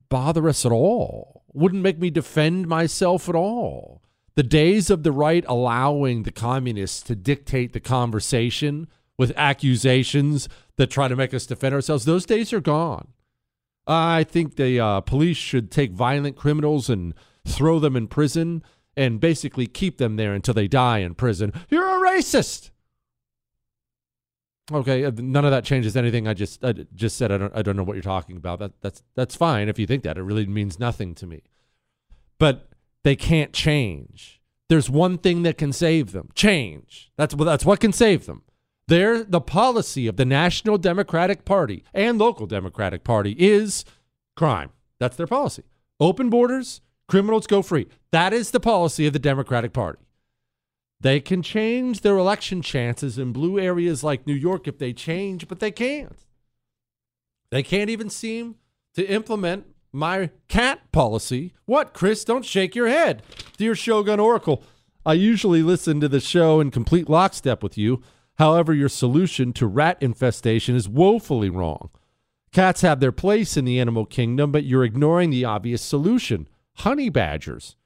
bother 0.09 0.49
us 0.49 0.67
at 0.67 0.73
all. 0.73 1.45
Wouldn't 1.53 1.85
make 1.85 2.01
me 2.01 2.11
defend 2.11 2.67
myself 2.67 3.29
at 3.29 3.37
all. 3.37 4.03
The 4.35 4.43
days 4.43 4.91
of 4.91 5.05
the 5.05 5.13
right 5.13 5.45
allowing 5.47 6.25
the 6.25 6.33
communists 6.33 7.03
to 7.03 7.15
dictate 7.15 7.73
the 7.73 7.79
conversation 7.79 8.89
with 9.17 9.33
accusations 9.37 10.49
that 10.77 10.91
try 10.91 11.07
to 11.07 11.15
make 11.15 11.33
us 11.33 11.47
defend 11.47 11.77
ourselves, 11.77 12.05
those 12.05 12.27
days 12.27 12.53
are 12.53 12.61
gone. 12.61 13.13
I 13.87 14.25
think 14.25 14.57
the 14.57 14.81
uh, 14.81 15.01
police 15.03 15.37
should 15.37 15.71
take 15.71 15.93
violent 15.93 16.35
criminals 16.35 16.91
and 16.91 17.15
throw 17.47 17.79
them 17.79 17.95
in 17.95 18.09
prison 18.09 18.65
and 18.97 19.21
basically 19.21 19.69
keep 19.69 19.99
them 19.99 20.17
there 20.17 20.35
until 20.35 20.55
they 20.55 20.67
die 20.67 20.99
in 20.99 21.15
prison. 21.15 21.53
You're 21.69 22.05
a 22.05 22.11
racist. 22.11 22.73
Okay, 24.73 25.05
uh, 25.05 25.13
none 25.17 25.45
of 25.45 25.51
that 25.51 25.65
changes 25.65 25.97
anything. 25.97 26.29
I 26.29 26.35
just 26.35 26.65
I 26.65 26.73
just 26.95 27.17
said 27.17 27.33
I 27.33 27.39
don't 27.39 27.57
I 27.57 27.63
don't 27.63 27.77
know 27.77 27.83
what 27.83 27.95
you're 27.95 28.03
talking 28.03 28.37
about. 28.37 28.59
That 28.59 28.81
that's 28.81 29.03
that's 29.15 29.35
fine 29.35 29.69
if 29.69 29.79
you 29.79 29.87
think 29.87 30.03
that. 30.05 30.19
It 30.19 30.23
really 30.23 30.47
means 30.47 30.79
nothing 30.79 31.15
to 31.17 31.27
me. 31.27 31.43
But 32.39 32.69
they 33.03 33.17
can't 33.17 33.53
change. 33.53 34.41
There's 34.69 34.89
one 34.89 35.19
thing 35.19 35.43
that 35.43 35.59
can 35.59 35.73
save 35.73 36.13
them. 36.13 36.31
Change. 36.35 37.11
That's 37.17 37.35
what 37.35 37.45
that's 37.45 37.65
what 37.65 37.81
can 37.81 37.93
save 37.93 38.27
them. 38.27 38.43
They're, 38.91 39.23
the 39.23 39.41
policy 39.41 40.09
of 40.09 40.17
the 40.17 40.25
National 40.25 40.77
Democratic 40.77 41.45
Party 41.45 41.85
and 41.95 42.19
local 42.19 42.49
Democratic 42.49 43.05
Party 43.05 43.37
is 43.39 43.85
crime. 44.35 44.71
That's 44.99 45.17
their 45.17 45.29
policy. 45.29 45.63
Open 46.01 46.29
borders, 46.29 46.81
criminals 47.07 47.47
go 47.47 47.63
free. 47.63 47.87
That 48.11 48.33
is 48.33 48.51
the 48.51 48.59
policy 48.59 49.07
of 49.07 49.13
the 49.13 49.21
Democratic 49.21 49.73
Party. 49.73 50.01
They 51.01 51.21
can 51.21 51.43
change 51.43 52.03
their 52.03 52.19
election 52.19 52.61
chances 52.61 53.19
in 53.19 53.33
blue 53.33 53.59
areas 53.59 54.05
like 54.05 54.27
New 54.27 54.35
York 54.35 54.69
if 54.69 54.79
they 54.79 54.93
change, 54.93 55.49
but 55.49 55.61
they 55.61 55.71
can't. 55.71 56.19
They 57.51 57.63
can't 57.63 57.91
even 57.91 58.11
seem 58.11 58.57
to 58.95 59.07
implement 59.07 59.67
my 59.93 60.31
cat 60.49 60.93
policy. 60.93 61.55
What, 61.65 61.95
Chris? 61.95 62.25
Don't 62.25 62.45
shake 62.45 62.75
your 62.75 62.89
head. 62.89 63.23
Dear 63.57 63.75
Shogun 63.75 64.21
Oracle, 64.21 64.63
I 65.05 65.15
usually 65.15 65.63
listen 65.63 66.01
to 66.01 66.09
the 66.09 66.21
show 66.21 66.61
in 66.61 66.71
complete 66.71 67.09
lockstep 67.09 67.63
with 67.63 67.79
you. 67.79 68.03
However, 68.35 68.73
your 68.73 68.89
solution 68.89 69.53
to 69.55 69.67
rat 69.67 69.99
infestation 70.01 70.77
is 70.77 70.89
woefully 70.89 71.51
wrong. 71.51 71.91
Cats 72.53 72.83
have 72.83 73.01
their 73.01 73.13
place 73.13 73.57
in 73.57 73.65
the 73.65 73.81
animal 73.81 74.05
kingdom, 74.05 74.53
but 74.53 74.65
you're 74.65 74.85
ignoring 74.85 75.31
the 75.31 75.45
obvious 75.45 75.83
solution 75.83 76.49
honey 76.77 77.09
badgers. 77.09 77.77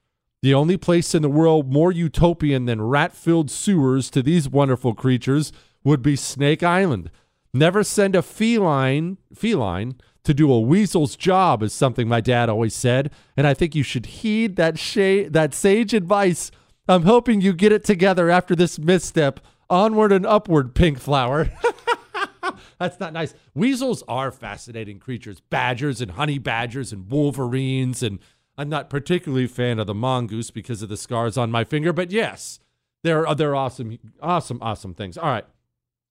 The 0.44 0.52
only 0.52 0.76
place 0.76 1.14
in 1.14 1.22
the 1.22 1.30
world 1.30 1.72
more 1.72 1.90
utopian 1.90 2.66
than 2.66 2.82
rat 2.82 3.14
filled 3.14 3.50
sewers 3.50 4.10
to 4.10 4.22
these 4.22 4.46
wonderful 4.46 4.92
creatures 4.92 5.52
would 5.84 6.02
be 6.02 6.16
Snake 6.16 6.62
Island. 6.62 7.10
Never 7.54 7.82
send 7.82 8.14
a 8.14 8.20
feline, 8.20 9.16
feline 9.34 9.94
to 10.22 10.34
do 10.34 10.52
a 10.52 10.60
weasel's 10.60 11.16
job 11.16 11.62
is 11.62 11.72
something 11.72 12.06
my 12.06 12.20
dad 12.20 12.50
always 12.50 12.74
said, 12.74 13.10
and 13.38 13.46
I 13.46 13.54
think 13.54 13.74
you 13.74 13.82
should 13.82 14.04
heed 14.04 14.56
that, 14.56 14.78
sh- 14.78 15.30
that 15.30 15.54
sage 15.54 15.94
advice. 15.94 16.50
I'm 16.86 17.04
hoping 17.04 17.40
you 17.40 17.54
get 17.54 17.72
it 17.72 17.82
together 17.82 18.28
after 18.28 18.54
this 18.54 18.78
misstep. 18.78 19.40
Onward 19.70 20.12
and 20.12 20.26
upward, 20.26 20.74
pink 20.74 20.98
flower. 20.98 21.50
That's 22.78 23.00
not 23.00 23.14
nice. 23.14 23.32
Weasels 23.54 24.02
are 24.08 24.30
fascinating 24.30 24.98
creatures. 24.98 25.40
Badgers 25.40 26.02
and 26.02 26.10
honey 26.10 26.38
badgers 26.38 26.92
and 26.92 27.10
wolverines. 27.10 28.02
And 28.02 28.18
I'm 28.56 28.68
not 28.68 28.88
particularly 28.90 29.44
a 29.44 29.48
fan 29.48 29.78
of 29.78 29.86
the 29.86 29.94
mongoose 29.94 30.50
because 30.50 30.82
of 30.82 30.88
the 30.88 30.96
scars 30.96 31.36
on 31.36 31.50
my 31.50 31.64
finger, 31.64 31.92
but 31.92 32.10
yes, 32.10 32.60
they're, 33.02 33.34
they're 33.34 33.56
awesome, 33.56 33.98
awesome, 34.22 34.58
awesome 34.62 34.94
things. 34.94 35.18
All 35.18 35.30
right. 35.30 35.46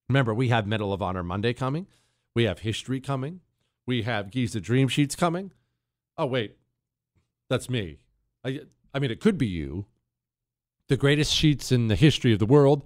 Remember, 0.10 0.34
we 0.34 0.50
have 0.50 0.68
Medal 0.68 0.92
of 0.92 1.02
Honor 1.02 1.24
Monday 1.24 1.54
coming. 1.54 1.88
We 2.36 2.44
have 2.44 2.60
history 2.60 3.00
coming. 3.00 3.40
We 3.86 4.02
have 4.02 4.32
Giza 4.32 4.60
Dream 4.60 4.88
Sheets 4.88 5.16
coming. 5.16 5.52
Oh, 6.18 6.26
wait. 6.26 6.58
That's 7.50 7.70
me. 7.70 8.00
I, 8.44 8.62
I 8.94 9.00
mean, 9.00 9.12
it 9.12 9.22
could 9.22 9.38
be 9.38 9.48
you. 9.48 9.86
the 10.90 10.98
greatest 10.98 11.34
sheets 11.34 11.72
in 11.72 11.88
the 11.88 11.96
history 11.96 12.34
of 12.34 12.40
the 12.40 12.46
world, 12.46 12.84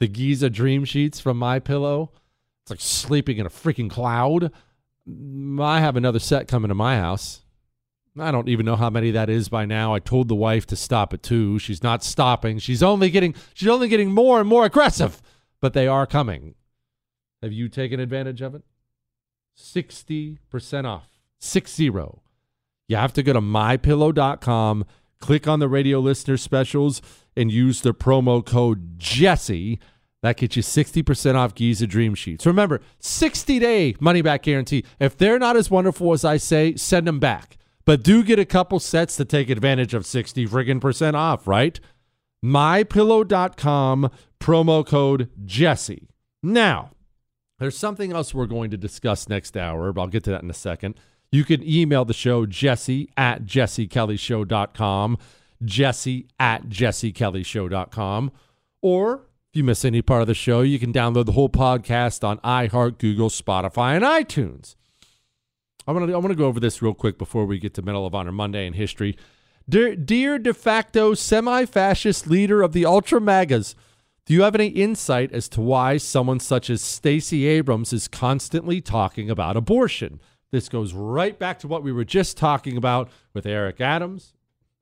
the 0.00 0.08
Giza 0.08 0.50
Dream 0.50 0.84
Sheets 0.84 1.18
from 1.20 1.36
My 1.38 1.58
Pillow. 1.58 2.12
It's 2.62 2.70
like 2.70 2.80
sleeping 2.80 3.38
in 3.38 3.46
a 3.46 3.50
freaking 3.50 3.90
cloud. 3.90 4.52
I 5.60 5.80
have 5.80 5.96
another 5.96 6.18
set 6.18 6.46
coming 6.46 6.68
to 6.68 6.74
my 6.74 6.96
house. 6.98 7.42
I 8.18 8.30
don't 8.30 8.48
even 8.48 8.66
know 8.66 8.76
how 8.76 8.90
many 8.90 9.10
that 9.12 9.30
is 9.30 9.48
by 9.48 9.64
now. 9.64 9.94
I 9.94 9.98
told 9.98 10.28
the 10.28 10.34
wife 10.34 10.66
to 10.66 10.76
stop 10.76 11.14
at 11.14 11.22
two. 11.22 11.58
She's 11.58 11.82
not 11.82 12.04
stopping. 12.04 12.58
She's 12.58 12.82
only 12.82 13.08
getting 13.08 13.34
she's 13.54 13.68
only 13.68 13.88
getting 13.88 14.10
more 14.10 14.38
and 14.38 14.48
more 14.48 14.66
aggressive. 14.66 15.22
But 15.60 15.72
they 15.72 15.86
are 15.86 16.06
coming. 16.06 16.54
Have 17.42 17.52
you 17.52 17.68
taken 17.68 18.00
advantage 18.00 18.42
of 18.42 18.54
it? 18.54 18.62
60% 19.56 20.84
off. 20.84 21.08
Six 21.38 21.74
zero. 21.74 22.22
You 22.88 22.96
have 22.96 23.12
to 23.14 23.22
go 23.22 23.32
to 23.32 23.40
mypillow.com, 23.40 24.84
click 25.20 25.48
on 25.48 25.60
the 25.60 25.68
radio 25.68 25.98
listener 25.98 26.36
specials, 26.36 27.00
and 27.36 27.50
use 27.50 27.80
the 27.80 27.94
promo 27.94 28.44
code 28.44 28.98
Jesse. 28.98 29.78
That 30.22 30.36
gets 30.36 30.56
you 30.56 30.62
60% 30.62 31.34
off 31.34 31.54
Giza 31.54 31.86
Dream 31.86 32.14
Sheets. 32.14 32.46
Remember, 32.46 32.80
60 33.00 33.58
day 33.58 33.96
money 33.98 34.22
back 34.22 34.42
guarantee. 34.42 34.84
If 35.00 35.16
they're 35.16 35.38
not 35.38 35.56
as 35.56 35.70
wonderful 35.70 36.12
as 36.12 36.24
I 36.24 36.36
say, 36.36 36.76
send 36.76 37.08
them 37.08 37.18
back. 37.18 37.56
But 37.84 38.02
do 38.02 38.22
get 38.22 38.38
a 38.38 38.44
couple 38.44 38.78
sets 38.80 39.16
to 39.16 39.24
take 39.24 39.50
advantage 39.50 39.94
of 39.94 40.06
60 40.06 40.46
friggin' 40.46 40.80
percent 40.80 41.16
off, 41.16 41.46
right? 41.46 41.80
MyPillow.com, 42.44 44.10
promo 44.40 44.86
code 44.86 45.30
Jesse. 45.44 46.08
Now, 46.42 46.90
there's 47.58 47.78
something 47.78 48.12
else 48.12 48.34
we're 48.34 48.46
going 48.46 48.70
to 48.70 48.76
discuss 48.76 49.28
next 49.28 49.56
hour, 49.56 49.92
but 49.92 50.00
I'll 50.00 50.08
get 50.08 50.24
to 50.24 50.30
that 50.30 50.42
in 50.42 50.50
a 50.50 50.54
second. 50.54 50.96
You 51.30 51.44
can 51.44 51.62
email 51.66 52.04
the 52.04 52.12
show, 52.12 52.44
jesse 52.44 53.08
at 53.16 53.44
jessekellyshow.com, 53.44 55.18
jesse 55.64 56.26
at 56.38 56.68
jessekellyshow.com. 56.68 58.32
Or 58.82 59.14
if 59.14 59.56
you 59.56 59.64
miss 59.64 59.84
any 59.84 60.02
part 60.02 60.22
of 60.22 60.26
the 60.26 60.34
show, 60.34 60.62
you 60.62 60.78
can 60.78 60.92
download 60.92 61.26
the 61.26 61.32
whole 61.32 61.48
podcast 61.48 62.26
on 62.26 62.38
iHeart, 62.38 62.98
Google, 62.98 63.30
Spotify, 63.30 63.94
and 63.94 64.04
iTunes. 64.04 64.74
I 65.86 65.92
want 65.92 66.06
to 66.06 66.14
I 66.14 66.16
want 66.16 66.30
to 66.30 66.36
go 66.36 66.46
over 66.46 66.60
this 66.60 66.80
real 66.80 66.94
quick 66.94 67.18
before 67.18 67.44
we 67.44 67.58
get 67.58 67.74
to 67.74 67.82
Medal 67.82 68.06
of 68.06 68.14
Honor 68.14 68.32
Monday 68.32 68.66
in 68.66 68.74
history. 68.74 69.16
Dear, 69.68 69.94
dear 69.94 70.38
de 70.38 70.52
facto 70.52 71.14
semi-fascist 71.14 72.26
leader 72.26 72.62
of 72.62 72.72
the 72.72 72.84
Ultra 72.84 73.20
Magas, 73.20 73.76
do 74.26 74.34
you 74.34 74.42
have 74.42 74.54
any 74.54 74.68
insight 74.68 75.32
as 75.32 75.48
to 75.50 75.60
why 75.60 75.96
someone 75.96 76.40
such 76.40 76.68
as 76.68 76.82
Stacey 76.82 77.46
Abrams 77.46 77.92
is 77.92 78.08
constantly 78.08 78.80
talking 78.80 79.30
about 79.30 79.56
abortion? 79.56 80.20
This 80.50 80.68
goes 80.68 80.92
right 80.92 81.38
back 81.38 81.58
to 81.60 81.68
what 81.68 81.82
we 81.82 81.92
were 81.92 82.04
just 82.04 82.36
talking 82.36 82.76
about 82.76 83.08
with 83.34 83.46
Eric 83.46 83.80
Adams, 83.80 84.34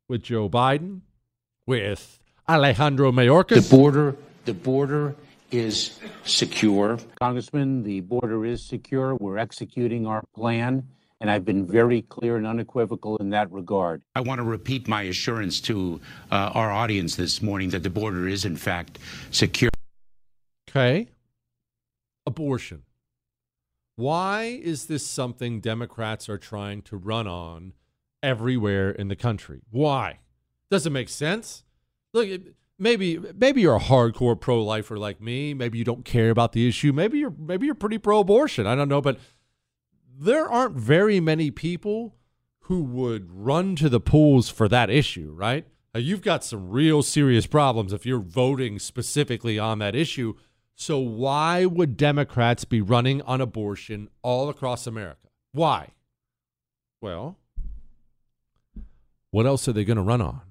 with 0.08 0.22
Joe 0.22 0.48
Biden, 0.48 1.02
with 1.66 2.18
Alejandro 2.48 3.12
Mayorkas. 3.12 3.68
The 3.68 3.76
border, 3.76 4.16
the 4.46 4.54
border 4.54 5.14
is 5.50 5.98
secure. 6.24 6.98
Congressman, 7.20 7.82
the 7.82 8.00
border 8.00 8.44
is 8.44 8.62
secure. 8.62 9.14
We're 9.16 9.38
executing 9.38 10.06
our 10.06 10.22
plan, 10.34 10.86
and 11.20 11.30
I've 11.30 11.44
been 11.44 11.66
very 11.66 12.02
clear 12.02 12.36
and 12.36 12.46
unequivocal 12.46 13.16
in 13.18 13.30
that 13.30 13.50
regard. 13.52 14.02
I 14.14 14.20
want 14.20 14.38
to 14.38 14.44
repeat 14.44 14.88
my 14.88 15.02
assurance 15.02 15.60
to 15.62 16.00
uh, 16.30 16.50
our 16.54 16.70
audience 16.70 17.16
this 17.16 17.42
morning 17.42 17.70
that 17.70 17.82
the 17.82 17.90
border 17.90 18.28
is, 18.28 18.44
in 18.44 18.56
fact, 18.56 18.98
secure. 19.30 19.70
Okay. 20.68 21.08
Abortion. 22.26 22.82
Why 23.96 24.44
is 24.62 24.86
this 24.86 25.06
something 25.06 25.60
Democrats 25.60 26.28
are 26.28 26.38
trying 26.38 26.82
to 26.82 26.96
run 26.96 27.26
on 27.26 27.74
everywhere 28.22 28.90
in 28.90 29.08
the 29.08 29.16
country? 29.16 29.60
Why? 29.70 30.20
Doesn't 30.70 30.92
make 30.92 31.08
sense. 31.08 31.64
Look, 32.14 32.28
maybe 32.80 33.20
maybe 33.36 33.60
you're 33.60 33.76
a 33.76 33.80
hardcore 33.80 34.40
pro-lifer 34.40 34.98
like 34.98 35.20
me. 35.20 35.54
Maybe 35.54 35.78
you 35.78 35.84
don't 35.84 36.04
care 36.04 36.30
about 36.30 36.52
the 36.52 36.66
issue. 36.66 36.92
Maybe 36.92 37.18
you're 37.18 37.34
maybe 37.38 37.66
you're 37.66 37.74
pretty 37.76 37.98
pro-abortion. 37.98 38.66
I 38.66 38.74
don't 38.74 38.88
know, 38.88 39.00
but 39.00 39.18
there 40.18 40.48
aren't 40.50 40.74
very 40.74 41.20
many 41.20 41.50
people 41.50 42.16
who 42.64 42.82
would 42.82 43.30
run 43.32 43.76
to 43.76 43.88
the 43.88 44.00
polls 44.00 44.48
for 44.48 44.68
that 44.68 44.90
issue, 44.90 45.32
right? 45.34 45.66
Now, 45.94 46.00
you've 46.00 46.22
got 46.22 46.44
some 46.44 46.70
real 46.70 47.02
serious 47.02 47.46
problems 47.46 47.92
if 47.92 48.06
you're 48.06 48.20
voting 48.20 48.78
specifically 48.78 49.58
on 49.58 49.78
that 49.80 49.94
issue. 49.96 50.34
So 50.74 50.98
why 50.98 51.66
would 51.66 51.96
Democrats 51.96 52.64
be 52.64 52.80
running 52.80 53.22
on 53.22 53.40
abortion 53.40 54.08
all 54.22 54.48
across 54.48 54.86
America? 54.86 55.28
Why? 55.52 55.94
Well, 57.00 57.38
what 59.30 59.46
else 59.46 59.66
are 59.66 59.72
they 59.72 59.84
going 59.84 59.96
to 59.96 60.02
run 60.02 60.20
on? 60.20 60.42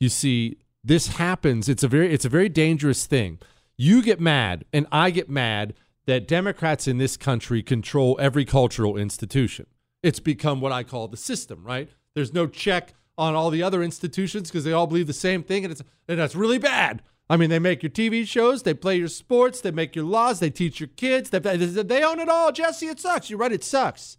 You 0.00 0.08
see, 0.08 0.58
this 0.84 1.08
happens. 1.08 1.68
It's 1.68 1.82
a 1.82 1.88
very 1.88 2.12
it's 2.12 2.24
a 2.24 2.28
very 2.28 2.48
dangerous 2.48 3.06
thing. 3.06 3.38
You 3.76 4.02
get 4.02 4.20
mad 4.20 4.64
and 4.72 4.86
I 4.92 5.10
get 5.10 5.28
mad 5.28 5.74
that 6.06 6.28
Democrats 6.28 6.86
in 6.86 6.98
this 6.98 7.16
country 7.16 7.62
control 7.62 8.18
every 8.20 8.44
cultural 8.44 8.96
institution. 8.96 9.66
It's 10.02 10.20
become 10.20 10.60
what 10.60 10.72
I 10.72 10.82
call 10.82 11.08
the 11.08 11.16
system, 11.16 11.64
right? 11.64 11.88
There's 12.14 12.34
no 12.34 12.46
check 12.46 12.92
on 13.16 13.34
all 13.34 13.50
the 13.50 13.62
other 13.62 13.82
institutions 13.82 14.50
because 14.50 14.64
they 14.64 14.72
all 14.72 14.86
believe 14.86 15.06
the 15.06 15.14
same 15.14 15.42
thing 15.42 15.64
and 15.64 15.72
it's 15.72 15.82
and 16.06 16.18
that's 16.18 16.34
really 16.34 16.58
bad. 16.58 17.02
I 17.30 17.38
mean, 17.38 17.48
they 17.48 17.58
make 17.58 17.82
your 17.82 17.90
TV 17.90 18.26
shows, 18.26 18.64
they 18.64 18.74
play 18.74 18.96
your 18.96 19.08
sports, 19.08 19.62
they 19.62 19.70
make 19.70 19.96
your 19.96 20.04
laws, 20.04 20.40
they 20.40 20.50
teach 20.50 20.78
your 20.78 20.88
kids. 20.88 21.30
They, 21.30 21.38
they 21.38 22.04
own 22.04 22.20
it 22.20 22.28
all. 22.28 22.52
Jesse, 22.52 22.86
it 22.86 23.00
sucks. 23.00 23.30
You're 23.30 23.38
right, 23.38 23.50
it 23.50 23.64
sucks. 23.64 24.18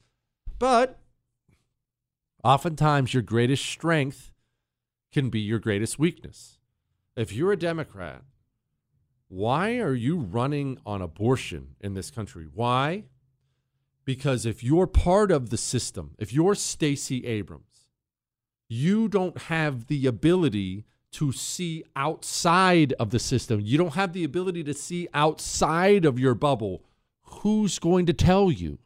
But 0.58 1.00
oftentimes, 2.44 3.14
your 3.14 3.22
greatest 3.22 3.64
strength 3.64 4.32
can 5.12 5.30
be 5.30 5.40
your 5.40 5.60
greatest 5.60 6.00
weakness. 6.00 6.55
If 7.16 7.32
you're 7.32 7.54
a 7.54 7.58
Democrat, 7.58 8.24
why 9.30 9.78
are 9.78 9.94
you 9.94 10.18
running 10.18 10.80
on 10.86 11.02
abortion 11.02 11.76
in 11.80 11.94
this 11.94 12.12
country? 12.12 12.46
Why? 12.54 13.06
Because 14.04 14.46
if 14.46 14.64
you're 14.64 14.88
part 14.88 15.32
of 15.32 15.50
the 15.50 15.58
system, 15.58 16.16
if 16.20 16.34
you're 16.34 16.56
Stacey 16.56 17.26
Abrams, 17.26 17.90
you 18.68 19.08
don't 19.08 19.38
have 19.44 19.88
the 19.88 20.06
ability 20.08 20.86
to 21.12 21.32
see 21.32 21.84
outside 21.96 22.92
of 23.00 23.12
the 23.12 23.20
system. 23.20 23.62
You 23.62 23.78
don't 23.78 23.94
have 23.94 24.12
the 24.12 24.26
ability 24.26 24.66
to 24.66 24.74
see 24.74 25.08
outside 25.14 26.04
of 26.04 26.20
your 26.20 26.36
bubble. 26.36 26.84
Who's 27.22 27.80
going 27.80 28.06
to 28.08 28.14
tell 28.14 28.52
you? 28.52 28.80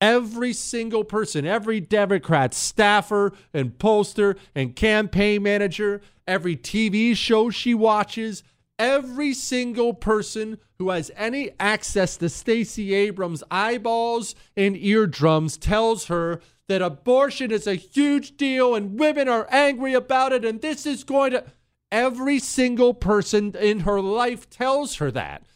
Every 0.00 0.52
single 0.52 1.04
person, 1.04 1.46
every 1.46 1.80
Democrat 1.80 2.52
staffer 2.52 3.32
and 3.54 3.78
poster 3.78 4.36
and 4.54 4.76
campaign 4.76 5.42
manager, 5.42 6.02
every 6.26 6.56
TV 6.56 7.16
show 7.16 7.50
she 7.50 7.74
watches, 7.74 8.42
every 8.78 9.32
single 9.32 9.94
person 9.94 10.58
who 10.78 10.90
has 10.90 11.10
any 11.16 11.50
access 11.58 12.16
to 12.18 12.28
Stacey 12.28 12.92
Abrams' 12.92 13.42
eyeballs 13.50 14.34
and 14.56 14.76
eardrums 14.76 15.56
tells 15.56 16.06
her 16.06 16.40
that 16.68 16.82
abortion 16.82 17.50
is 17.50 17.66
a 17.66 17.74
huge 17.74 18.36
deal 18.36 18.74
and 18.74 18.98
women 18.98 19.28
are 19.28 19.48
angry 19.50 19.94
about 19.94 20.32
it 20.32 20.44
and 20.44 20.60
this 20.60 20.84
is 20.84 21.04
going 21.04 21.30
to 21.30 21.44
Every 21.92 22.40
single 22.40 22.94
person 22.94 23.54
in 23.58 23.80
her 23.80 24.00
life 24.00 24.50
tells 24.50 24.96
her 24.96 25.10
that. 25.12 25.46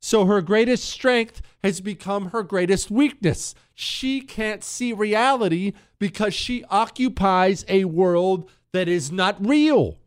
So 0.00 0.24
her 0.24 0.40
greatest 0.40 0.88
strength 0.88 1.42
has 1.62 1.80
become 1.80 2.30
her 2.30 2.42
greatest 2.42 2.90
weakness. 2.90 3.54
She 3.74 4.22
can't 4.22 4.64
see 4.64 4.92
reality 4.92 5.74
because 5.98 6.34
she 6.34 6.64
occupies 6.64 7.64
a 7.68 7.84
world 7.84 8.50
that 8.72 8.88
is 8.88 9.12
not 9.12 9.44
real. 9.46 9.98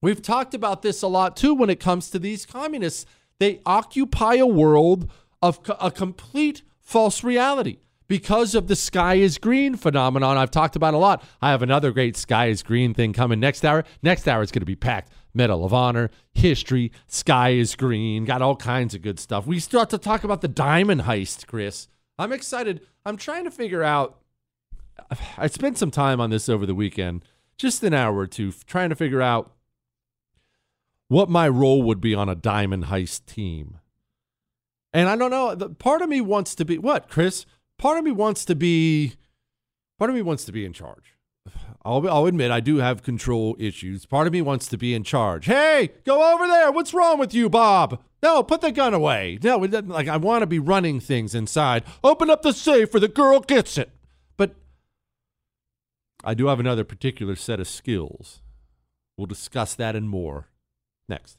We've 0.00 0.22
talked 0.22 0.54
about 0.54 0.82
this 0.82 1.02
a 1.02 1.08
lot 1.08 1.36
too 1.36 1.54
when 1.54 1.70
it 1.70 1.80
comes 1.80 2.10
to 2.10 2.18
these 2.18 2.46
communists. 2.46 3.04
They 3.38 3.60
occupy 3.66 4.34
a 4.34 4.46
world 4.46 5.10
of 5.42 5.60
a 5.80 5.90
complete 5.90 6.62
false 6.80 7.22
reality 7.22 7.78
because 8.08 8.54
of 8.54 8.68
the 8.68 8.76
sky 8.76 9.14
is 9.16 9.38
green 9.38 9.76
phenomenon 9.76 10.36
I've 10.36 10.50
talked 10.50 10.76
about 10.76 10.94
a 10.94 10.98
lot. 10.98 11.24
I 11.42 11.50
have 11.50 11.62
another 11.62 11.90
great 11.90 12.16
sky 12.16 12.46
is 12.46 12.62
green 12.62 12.94
thing 12.94 13.12
coming 13.12 13.40
next 13.40 13.64
hour. 13.64 13.84
Next 14.02 14.28
hour 14.28 14.42
is 14.42 14.52
going 14.52 14.60
to 14.60 14.66
be 14.66 14.76
packed. 14.76 15.10
Medal 15.36 15.64
of 15.64 15.72
Honor, 15.72 16.10
history, 16.32 16.90
sky 17.06 17.50
is 17.50 17.76
green, 17.76 18.24
got 18.24 18.42
all 18.42 18.56
kinds 18.56 18.94
of 18.94 19.02
good 19.02 19.20
stuff. 19.20 19.46
We 19.46 19.60
start 19.60 19.90
to 19.90 19.98
talk 19.98 20.24
about 20.24 20.40
the 20.40 20.48
diamond 20.48 21.02
heist, 21.02 21.46
Chris. 21.46 21.88
I'm 22.18 22.32
excited. 22.32 22.80
I'm 23.04 23.16
trying 23.16 23.44
to 23.44 23.50
figure 23.50 23.82
out. 23.82 24.20
I 25.36 25.46
spent 25.46 25.78
some 25.78 25.90
time 25.90 26.20
on 26.20 26.30
this 26.30 26.48
over 26.48 26.66
the 26.66 26.74
weekend, 26.74 27.24
just 27.58 27.82
an 27.84 27.94
hour 27.94 28.16
or 28.16 28.26
two, 28.26 28.52
trying 28.66 28.88
to 28.88 28.96
figure 28.96 29.22
out 29.22 29.52
what 31.08 31.28
my 31.28 31.48
role 31.48 31.82
would 31.82 32.00
be 32.00 32.14
on 32.14 32.28
a 32.28 32.34
diamond 32.34 32.86
heist 32.86 33.26
team. 33.26 33.78
And 34.92 35.08
I 35.08 35.16
don't 35.16 35.30
know. 35.30 35.54
Part 35.78 36.02
of 36.02 36.08
me 36.08 36.20
wants 36.22 36.54
to 36.54 36.64
be 36.64 36.78
what, 36.78 37.08
Chris? 37.08 37.44
part 37.78 37.98
of 37.98 38.04
me 38.04 38.10
wants 38.10 38.44
to 38.44 38.54
be 38.54 39.14
part 39.98 40.10
of 40.10 40.16
me 40.16 40.22
wants 40.22 40.44
to 40.44 40.52
be 40.52 40.64
in 40.64 40.72
charge. 40.72 41.15
I'll, 41.86 42.10
I'll 42.10 42.26
admit 42.26 42.50
I 42.50 42.58
do 42.58 42.78
have 42.78 43.04
control 43.04 43.56
issues. 43.60 44.06
Part 44.06 44.26
of 44.26 44.32
me 44.32 44.42
wants 44.42 44.66
to 44.68 44.76
be 44.76 44.92
in 44.92 45.04
charge. 45.04 45.46
Hey, 45.46 45.92
go 46.04 46.34
over 46.34 46.46
there. 46.48 46.72
What's 46.72 46.92
wrong 46.92 47.18
with 47.18 47.32
you, 47.32 47.48
Bob? 47.48 48.02
No, 48.24 48.42
put 48.42 48.60
the 48.60 48.72
gun 48.72 48.92
away. 48.92 49.38
No, 49.40 49.58
like 49.58 50.08
I 50.08 50.16
want 50.16 50.42
to 50.42 50.46
be 50.46 50.58
running 50.58 50.98
things 50.98 51.32
inside. 51.32 51.84
Open 52.02 52.28
up 52.28 52.42
the 52.42 52.52
safe 52.52 52.92
or 52.92 52.98
the 52.98 53.06
girl 53.06 53.38
gets 53.38 53.78
it. 53.78 53.90
But 54.36 54.56
I 56.24 56.34
do 56.34 56.48
have 56.48 56.58
another 56.58 56.82
particular 56.82 57.36
set 57.36 57.60
of 57.60 57.68
skills. 57.68 58.40
We'll 59.16 59.26
discuss 59.26 59.76
that 59.76 59.94
and 59.94 60.08
more 60.08 60.48
next. 61.08 61.38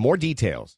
more 0.01 0.17
details. 0.17 0.77